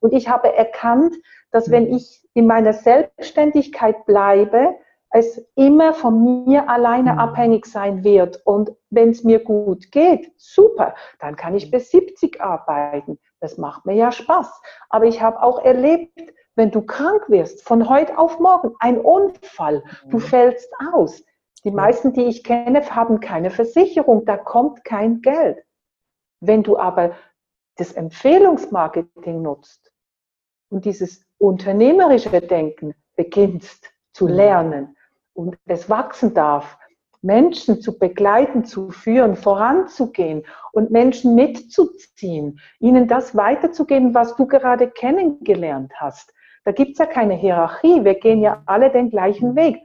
[0.00, 1.14] Und ich habe erkannt,
[1.50, 4.74] dass wenn ich in meiner Selbstständigkeit bleibe,
[5.10, 7.18] es immer von mir alleine mhm.
[7.18, 8.40] abhängig sein wird.
[8.44, 13.18] Und wenn es mir gut geht, super, dann kann ich bis 70 arbeiten.
[13.40, 14.60] Das macht mir ja Spaß.
[14.88, 19.82] Aber ich habe auch erlebt, wenn du krank wirst, von heute auf morgen, ein Unfall,
[20.08, 20.22] du mhm.
[20.22, 21.24] fällst aus.
[21.64, 25.64] Die meisten, die ich kenne, haben keine Versicherung, da kommt kein Geld.
[26.40, 27.12] Wenn du aber
[27.76, 29.92] das Empfehlungsmarketing nutzt
[30.70, 34.32] und dieses unternehmerische Denken beginnst zu mhm.
[34.32, 34.96] lernen,
[35.40, 36.76] und es wachsen darf,
[37.22, 44.90] Menschen zu begleiten, zu führen, voranzugehen und Menschen mitzuziehen, ihnen das weiterzugeben, was du gerade
[44.90, 46.32] kennengelernt hast.
[46.64, 49.78] Da gibt es ja keine Hierarchie, wir gehen ja alle den gleichen Weg.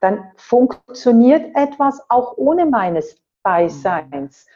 [0.00, 4.46] Dann funktioniert etwas auch ohne meines Beiseins.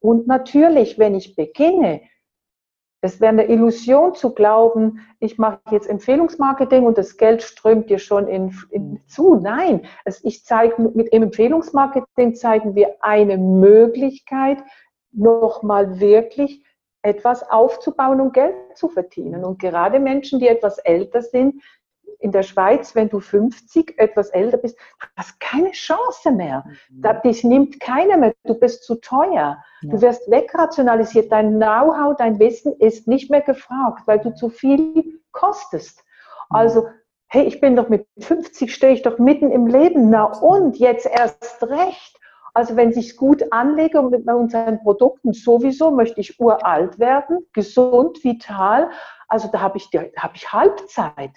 [0.00, 2.02] Und natürlich, wenn ich beginne,
[3.02, 7.98] es wäre eine Illusion zu glauben, ich mache jetzt Empfehlungsmarketing und das Geld strömt dir
[7.98, 9.36] schon in, in zu.
[9.36, 14.58] Nein, es, ich zeige mit dem Empfehlungsmarketing zeigen wir eine Möglichkeit,
[15.12, 16.62] nochmal wirklich
[17.02, 19.44] etwas aufzubauen und Geld zu verdienen.
[19.44, 21.62] Und gerade Menschen, die etwas älter sind,
[22.20, 24.78] in der Schweiz, wenn du 50 etwas älter bist,
[25.16, 26.64] hast keine Chance mehr.
[26.88, 27.02] Mhm.
[27.02, 28.34] Da, dich nimmt keiner mehr.
[28.44, 29.62] Du bist zu teuer.
[29.82, 29.90] Ja.
[29.90, 31.32] Du wirst wegrationalisiert.
[31.32, 36.04] Dein Know-how, dein Wissen ist nicht mehr gefragt, weil du zu viel kostest.
[36.50, 36.56] Mhm.
[36.56, 36.88] Also,
[37.28, 40.10] hey, ich bin doch mit 50, stehe ich doch mitten im Leben.
[40.10, 42.16] Na und jetzt erst recht.
[42.52, 47.46] Also wenn ich es gut anlege und mit unseren Produkten sowieso möchte ich uralt werden,
[47.52, 48.90] gesund, vital.
[49.28, 51.30] Also da habe ich, da habe ich Halbzeit.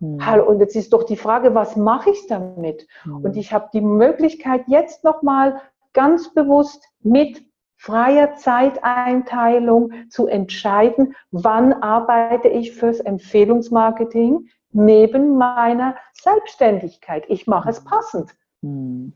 [0.00, 0.18] Hm.
[0.46, 2.86] Und jetzt ist doch die Frage, was mache ich damit?
[3.02, 3.24] Hm.
[3.24, 5.60] Und ich habe die Möglichkeit, jetzt nochmal
[5.92, 7.44] ganz bewusst mit
[7.76, 17.24] freier Zeiteinteilung zu entscheiden, wann arbeite ich fürs Empfehlungsmarketing neben meiner Selbstständigkeit.
[17.28, 18.34] Ich mache es passend.
[18.62, 19.12] Hm.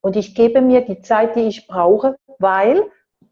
[0.00, 2.84] Und ich gebe mir die Zeit, die ich brauche, weil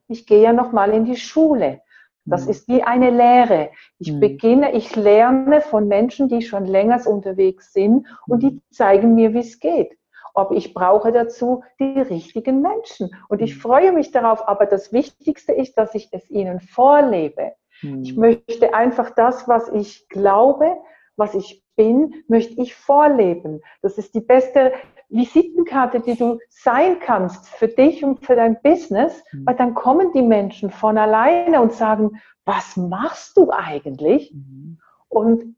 [0.08, 1.80] ich gehe ja nochmal in die Schule.
[2.24, 2.50] Das mhm.
[2.50, 3.70] ist wie eine Lehre.
[3.98, 4.20] Ich mhm.
[4.20, 8.62] beginne, ich lerne von Menschen, die schon länger unterwegs sind und die mhm.
[8.70, 9.96] zeigen mir, wie es geht.
[10.34, 13.10] Ob ich brauche dazu die richtigen Menschen.
[13.28, 13.60] Und ich mhm.
[13.60, 17.52] freue mich darauf, aber das Wichtigste ist, dass ich es ihnen vorlebe.
[17.82, 20.76] Ich möchte einfach das, was ich glaube,
[21.16, 23.60] was ich bin, möchte ich vorleben.
[23.82, 24.72] Das ist die beste
[25.14, 29.46] Visitenkarte, die du sein kannst für dich und für dein Business, mhm.
[29.46, 34.32] weil dann kommen die Menschen von alleine und sagen, was machst du eigentlich?
[34.32, 34.78] Mhm.
[35.08, 35.56] Und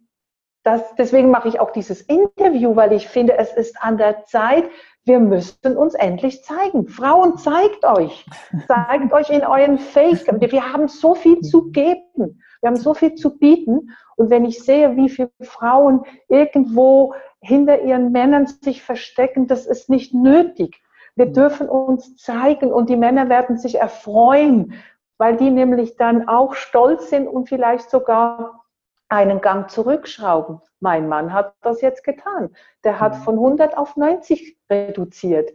[0.62, 4.68] das, deswegen mache ich auch dieses Interview, weil ich finde, es ist an der Zeit,
[5.06, 6.88] wir müssen uns endlich zeigen.
[6.88, 8.26] Frauen, zeigt euch.
[8.66, 10.40] Zeigt euch in euren Fähigkeiten.
[10.40, 12.42] Wir haben so viel zu geben.
[12.60, 13.90] Wir haben so viel zu bieten.
[14.16, 19.88] Und wenn ich sehe, wie viele Frauen irgendwo hinter ihren Männern sich verstecken, das ist
[19.88, 20.82] nicht nötig.
[21.14, 24.74] Wir dürfen uns zeigen und die Männer werden sich erfreuen,
[25.18, 28.65] weil die nämlich dann auch stolz sind und vielleicht sogar
[29.08, 30.60] einen Gang zurückschrauben.
[30.80, 32.50] Mein Mann hat das jetzt getan.
[32.84, 33.22] Der hat mhm.
[33.22, 35.50] von 100 auf 90 reduziert,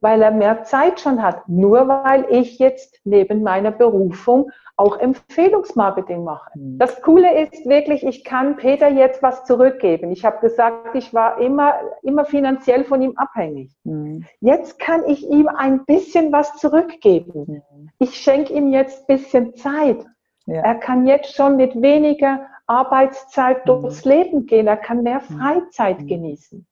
[0.00, 1.48] weil er mehr Zeit schon hat.
[1.48, 6.50] Nur weil ich jetzt neben meiner Berufung auch Empfehlungsmarketing mache.
[6.54, 6.78] Mhm.
[6.78, 10.12] Das Coole ist wirklich, ich kann Peter jetzt was zurückgeben.
[10.12, 13.72] Ich habe gesagt, ich war immer, immer finanziell von ihm abhängig.
[13.84, 14.24] Mhm.
[14.40, 17.62] Jetzt kann ich ihm ein bisschen was zurückgeben.
[17.98, 20.04] Ich schenke ihm jetzt ein bisschen Zeit.
[20.46, 20.62] Ja.
[20.62, 23.82] Er kann jetzt schon mit weniger Arbeitszeit mhm.
[23.82, 24.68] durchs Leben gehen.
[24.68, 25.38] Er kann mehr mhm.
[25.38, 26.06] Freizeit mhm.
[26.06, 26.66] genießen.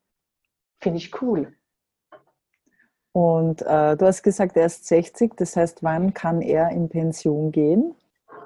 [0.80, 1.52] Finde ich cool.
[3.12, 7.50] Und äh, du hast gesagt, er ist 60, das heißt, wann kann er in Pension
[7.50, 7.94] gehen?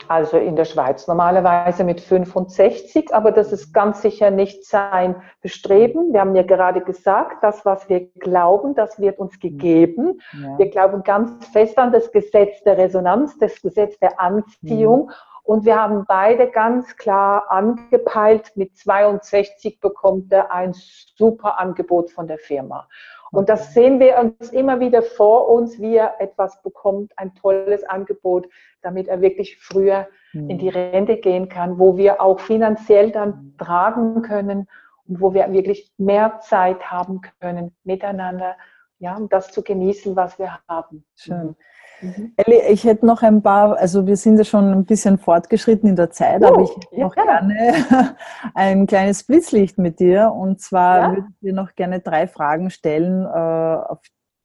[0.09, 6.13] Also in der Schweiz normalerweise mit 65, aber das ist ganz sicher nicht sein Bestreben.
[6.13, 10.21] Wir haben ja gerade gesagt, das, was wir glauben, das wird uns gegeben.
[10.33, 10.59] Ja.
[10.59, 15.07] Wir glauben ganz fest an das Gesetz der Resonanz, das Gesetz der Anziehung.
[15.07, 15.13] Mhm.
[15.51, 20.75] Und wir haben beide ganz klar angepeilt, mit 62 bekommt er ein
[21.17, 22.89] super Angebot von der Firma.
[23.33, 27.83] Und das sehen wir uns immer wieder vor uns, wie er etwas bekommt, ein tolles
[27.83, 28.49] Angebot,
[28.83, 30.77] damit er wirklich früher in die mhm.
[30.77, 33.57] Rente gehen kann, wo wir auch finanziell dann mhm.
[33.59, 34.69] tragen können.
[35.05, 38.55] wo wir wirklich mehr Zeit haben können miteinander,
[39.01, 41.05] ja, um das zu genießen, was wir haben.
[41.17, 41.57] Schön.
[42.01, 42.33] Mhm.
[42.37, 45.97] Elli, ich hätte noch ein paar, also wir sind ja schon ein bisschen fortgeschritten in
[45.97, 48.17] der Zeit, uh, aber ich hätte ja, noch gerne
[48.55, 50.33] ein kleines Blitzlicht mit dir.
[50.33, 51.11] Und zwar ja?
[51.11, 54.01] würde ich dir noch gerne drei Fragen stellen, äh, auf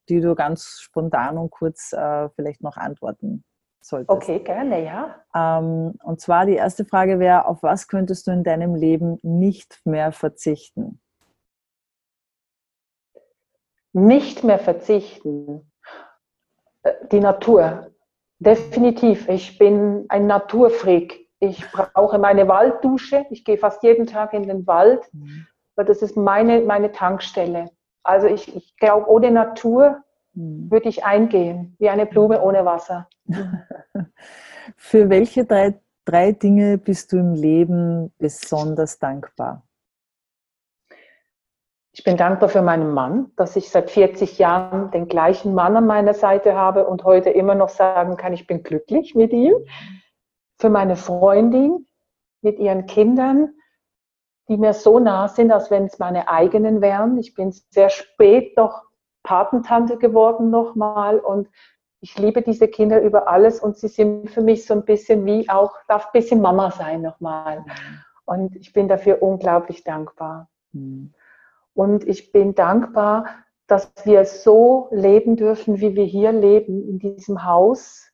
[0.10, 3.43] die du ganz spontan und kurz äh, vielleicht noch antworten
[3.82, 4.10] solltest.
[4.10, 5.16] Okay, gerne, ja.
[5.34, 9.82] Ähm, und zwar die erste Frage wäre, auf was könntest du in deinem Leben nicht
[9.86, 10.99] mehr verzichten?
[13.93, 15.72] Nicht mehr verzichten.
[17.12, 17.92] Die Natur.
[18.40, 19.28] Definitiv.
[19.30, 21.28] Ich bin ein Naturfreak.
[21.40, 23.26] Ich brauche meine Walddusche.
[23.30, 25.48] Ich gehe fast jeden Tag in den Wald, mhm.
[25.76, 27.72] weil das ist meine, meine Tankstelle.
[28.04, 30.70] Also ich, ich glaube, ohne Natur mhm.
[30.70, 33.08] würde ich eingehen, wie eine Blume ohne Wasser.
[34.78, 39.64] Für welche drei, drei Dinge bist du im Leben besonders dankbar?
[41.98, 45.88] Ich bin dankbar für meinen Mann, dass ich seit 40 Jahren den gleichen Mann an
[45.88, 49.54] meiner Seite habe und heute immer noch sagen kann, ich bin glücklich mit ihm.
[50.60, 51.88] Für meine Freundin,
[52.41, 53.54] mit ihren Kindern,
[54.50, 57.18] die mir so nah sind, als wenn es meine eigenen wären.
[57.18, 58.84] Ich bin sehr spät doch
[59.24, 61.48] Patentante geworden nochmal und
[62.02, 65.50] ich liebe diese Kinder über alles und sie sind für mich so ein bisschen wie
[65.50, 67.64] auch, darf ein bisschen Mama sein nochmal.
[68.26, 70.50] Und ich bin dafür unglaublich dankbar.
[70.74, 71.14] Mhm.
[71.76, 73.26] Und ich bin dankbar,
[73.68, 78.12] dass wir so leben dürfen, wie wir hier leben, in diesem Haus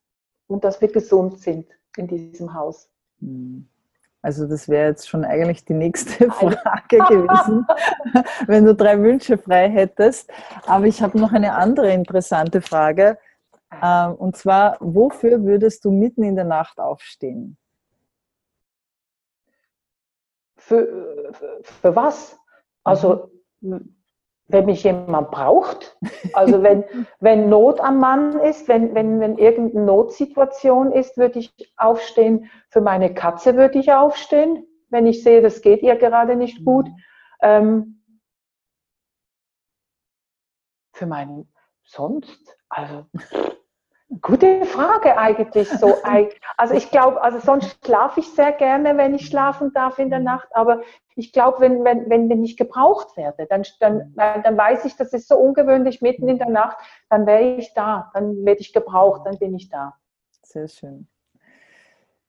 [0.48, 2.90] und dass wir gesund sind in diesem Haus.
[3.20, 3.68] Hm.
[4.20, 7.66] Also das wäre jetzt schon eigentlich die nächste Frage gewesen,
[8.46, 10.30] wenn du drei Wünsche frei hättest.
[10.66, 13.18] Aber ich habe noch eine andere interessante Frage.
[13.82, 17.56] Ähm, und zwar, wofür würdest du mitten in der Nacht aufstehen?
[20.56, 22.38] Für, für, für was?
[22.84, 25.96] Also mhm wenn mich jemand braucht,
[26.34, 26.84] also wenn,
[27.20, 32.50] wenn Not am Mann ist, wenn, wenn, wenn irgendeine Notsituation ist, würde ich aufstehen.
[32.68, 36.88] Für meine Katze würde ich aufstehen, wenn ich sehe, das geht ihr gerade nicht gut.
[37.40, 38.02] Ähm,
[40.92, 41.50] für meinen
[41.84, 43.06] sonst, also
[44.20, 45.94] Gute Frage eigentlich so.
[46.58, 50.20] Also ich glaube, also sonst schlafe ich sehr gerne, wenn ich schlafen darf in der
[50.20, 50.82] Nacht, aber
[51.16, 55.28] ich glaube, wenn, wenn, wenn, ich gebraucht werde, dann, dann, dann weiß ich, das ist
[55.28, 56.76] so ungewöhnlich mitten in der Nacht,
[57.08, 59.94] dann wäre ich da, dann werde ich gebraucht, dann bin ich da.
[60.42, 61.08] Sehr schön.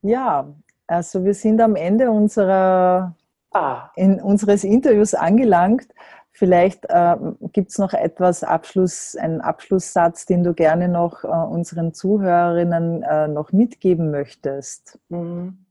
[0.02, 0.54] Ja,
[0.88, 3.16] also wir sind am Ende unserer,
[3.52, 3.90] ah.
[3.96, 5.88] in, unseres Interviews angelangt.
[6.36, 7.16] Vielleicht äh,
[7.52, 13.28] gibt es noch etwas Abschluss, einen Abschlusssatz, den du gerne noch äh, unseren Zuhörerinnen äh,
[13.28, 14.98] noch mitgeben möchtest.
[15.10, 15.66] Mhm.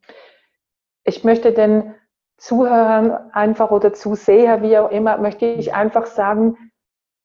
[1.03, 1.95] Ich möchte den
[2.37, 6.57] Zuhörern einfach oder Zuseher, wie auch immer, möchte ich einfach sagen,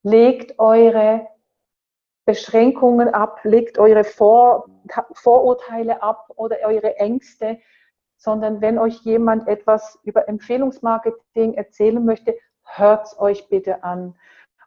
[0.02, 1.28] legt eure
[2.26, 4.66] Beschränkungen ab, legt eure Vor
[5.14, 7.60] Vorurteile ab oder eure Ängste,
[8.18, 12.36] sondern wenn euch jemand etwas über Empfehlungsmarketing erzählen möchte,
[12.68, 14.15] hört es euch bitte an.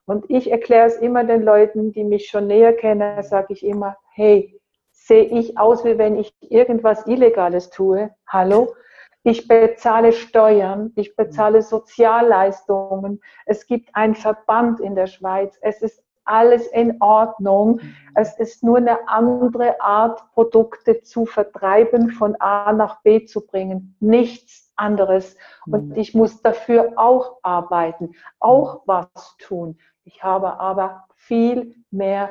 [0.07, 3.97] Und ich erkläre es immer den Leuten, die mich schon näher kennen, sage ich immer,
[4.13, 8.11] hey, sehe ich aus, wie wenn ich irgendwas Illegales tue?
[8.27, 8.75] Hallo?
[9.23, 13.21] Ich bezahle Steuern, ich bezahle Sozialleistungen.
[13.45, 15.59] Es gibt einen Verband in der Schweiz.
[15.61, 17.81] Es ist alles in Ordnung.
[18.15, 23.97] Es ist nur eine andere Art, Produkte zu vertreiben, von A nach B zu bringen.
[24.01, 25.37] Nichts anderes.
[25.67, 25.97] Und mhm.
[25.97, 29.09] ich muss dafür auch arbeiten, auch was
[29.39, 29.79] tun.
[30.05, 32.31] Ich habe aber viel mehr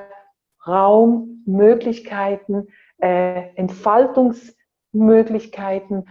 [0.68, 6.10] Raum, Möglichkeiten, äh, Entfaltungsmöglichkeiten,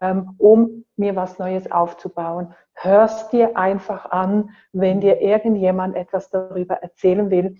[0.00, 2.54] ähm, um mir was Neues aufzubauen.
[2.74, 7.56] Hörst dir einfach an, wenn dir irgendjemand etwas darüber erzählen will.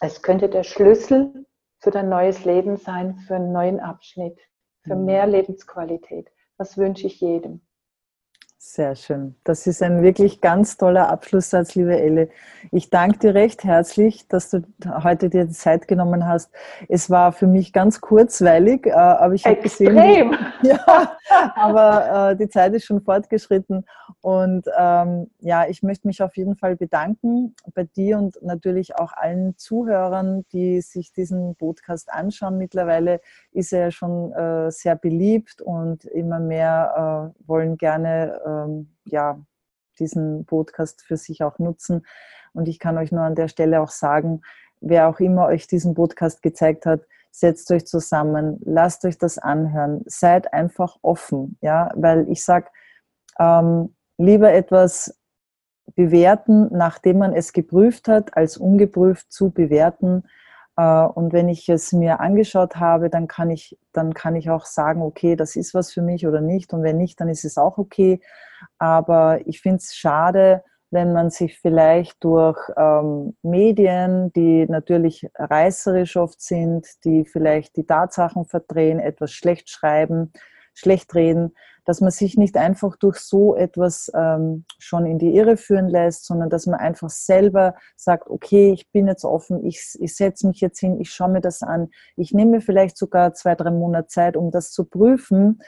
[0.00, 1.46] Es könnte der Schlüssel
[1.78, 4.38] für dein neues Leben sein, für einen neuen Abschnitt,
[4.82, 5.04] für mhm.
[5.04, 6.30] mehr Lebensqualität.
[6.60, 7.62] Das wünsche ich jedem.
[8.62, 9.36] Sehr schön.
[9.42, 12.28] Das ist ein wirklich ganz toller Abschlusssatz, liebe Elle.
[12.70, 14.60] Ich danke dir recht herzlich, dass du
[15.02, 16.52] heute dir die Zeit genommen hast.
[16.86, 21.16] Es war für mich ganz kurzweilig, äh, aber ich habe gesehen, ja,
[21.54, 23.86] aber äh, die Zeit ist schon fortgeschritten
[24.20, 29.14] und ähm, ja, ich möchte mich auf jeden Fall bedanken bei dir und natürlich auch
[29.14, 32.58] allen Zuhörern, die sich diesen Podcast anschauen.
[32.58, 38.96] Mittlerweile ist er ja schon äh, sehr beliebt und immer mehr äh, wollen gerne ähm,
[39.04, 39.40] ja,
[39.98, 42.06] diesen Podcast für sich auch nutzen.
[42.52, 44.42] Und ich kann euch nur an der Stelle auch sagen,
[44.80, 50.02] wer auch immer euch diesen Podcast gezeigt hat, setzt euch zusammen, lasst euch das anhören,
[50.06, 52.66] seid einfach offen, ja, weil ich sage,
[53.38, 55.16] ähm, lieber etwas
[55.94, 60.24] bewerten, nachdem man es geprüft hat, als ungeprüft zu bewerten.
[60.80, 64.64] Äh, und wenn ich es mir angeschaut habe, dann kann ich, dann kann ich auch
[64.64, 66.72] sagen, okay, das ist was für mich oder nicht.
[66.72, 68.20] Und wenn nicht, dann ist es auch okay.
[68.78, 76.16] Aber ich finde es schade, wenn man sich vielleicht durch ähm, Medien, die natürlich reißerisch
[76.16, 80.32] oft sind, die vielleicht die Tatsachen verdrehen, etwas schlecht schreiben,
[80.74, 81.54] schlecht reden,
[81.90, 86.24] dass man sich nicht einfach durch so etwas ähm, schon in die Irre führen lässt,
[86.24, 90.60] sondern dass man einfach selber sagt, okay, ich bin jetzt offen, ich, ich setze mich
[90.60, 94.36] jetzt hin, ich schaue mir das an, ich nehme vielleicht sogar zwei, drei Monate Zeit,
[94.36, 95.62] um das zu prüfen.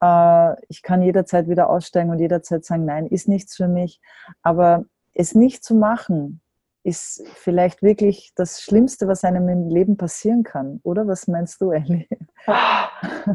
[0.00, 4.00] Äh, ich kann jederzeit wieder aussteigen und jederzeit sagen, nein, ist nichts für mich.
[4.42, 6.40] Aber es nicht zu machen,
[6.84, 11.06] ist vielleicht wirklich das Schlimmste, was einem im Leben passieren kann, oder?
[11.08, 12.06] Was meinst du, Ellie?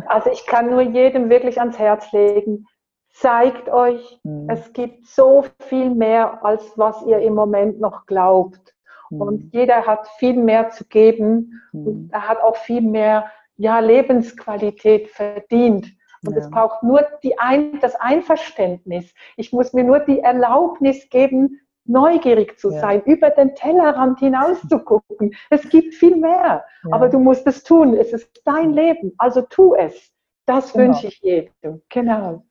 [0.05, 2.65] Also ich kann nur jedem wirklich ans Herz legen,
[3.11, 4.47] zeigt euch, mhm.
[4.49, 8.75] es gibt so viel mehr, als was ihr im Moment noch glaubt.
[9.09, 9.21] Mhm.
[9.21, 11.87] Und jeder hat viel mehr zu geben mhm.
[11.87, 15.87] und er hat auch viel mehr ja, Lebensqualität verdient.
[16.25, 16.39] Und ja.
[16.39, 19.13] es braucht nur die ein, das Einverständnis.
[19.37, 21.59] Ich muss mir nur die Erlaubnis geben,
[21.89, 22.79] neugierig zu ja.
[22.79, 25.33] sein, über den Tellerrand hinaus zu gucken.
[25.49, 26.91] Es gibt viel mehr, ja.
[26.91, 27.95] aber du musst es tun.
[27.95, 30.11] Es ist dein Leben, also tu es.
[30.45, 30.85] Das genau.
[30.85, 31.81] wünsche ich jedem.
[31.89, 32.43] Genau.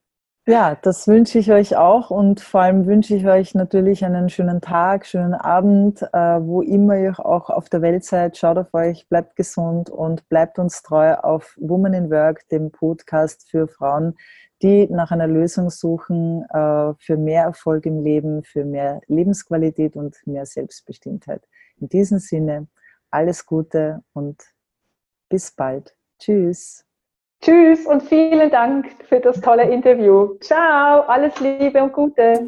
[0.49, 4.62] Ja, das wünsche ich euch auch und vor allem wünsche ich euch natürlich einen schönen
[4.62, 8.38] Tag, schönen Abend, äh, wo immer ihr auch auf der Welt seid.
[8.38, 13.46] Schaut auf euch, bleibt gesund und bleibt uns treu auf Woman in Work, dem Podcast
[13.51, 14.16] für Frauen,
[14.62, 20.16] die nach einer Lösung suchen äh, für mehr Erfolg im Leben, für mehr Lebensqualität und
[20.24, 21.42] mehr Selbstbestimmtheit.
[21.76, 22.68] In diesem Sinne,
[23.11, 24.42] alles Gute und
[25.28, 25.94] bis bald.
[26.18, 26.88] Tschüss.
[27.41, 30.34] Tschüss und vielen Dank für das tolle Interview.
[30.41, 32.45] Ciao, alles Liebe und Gute.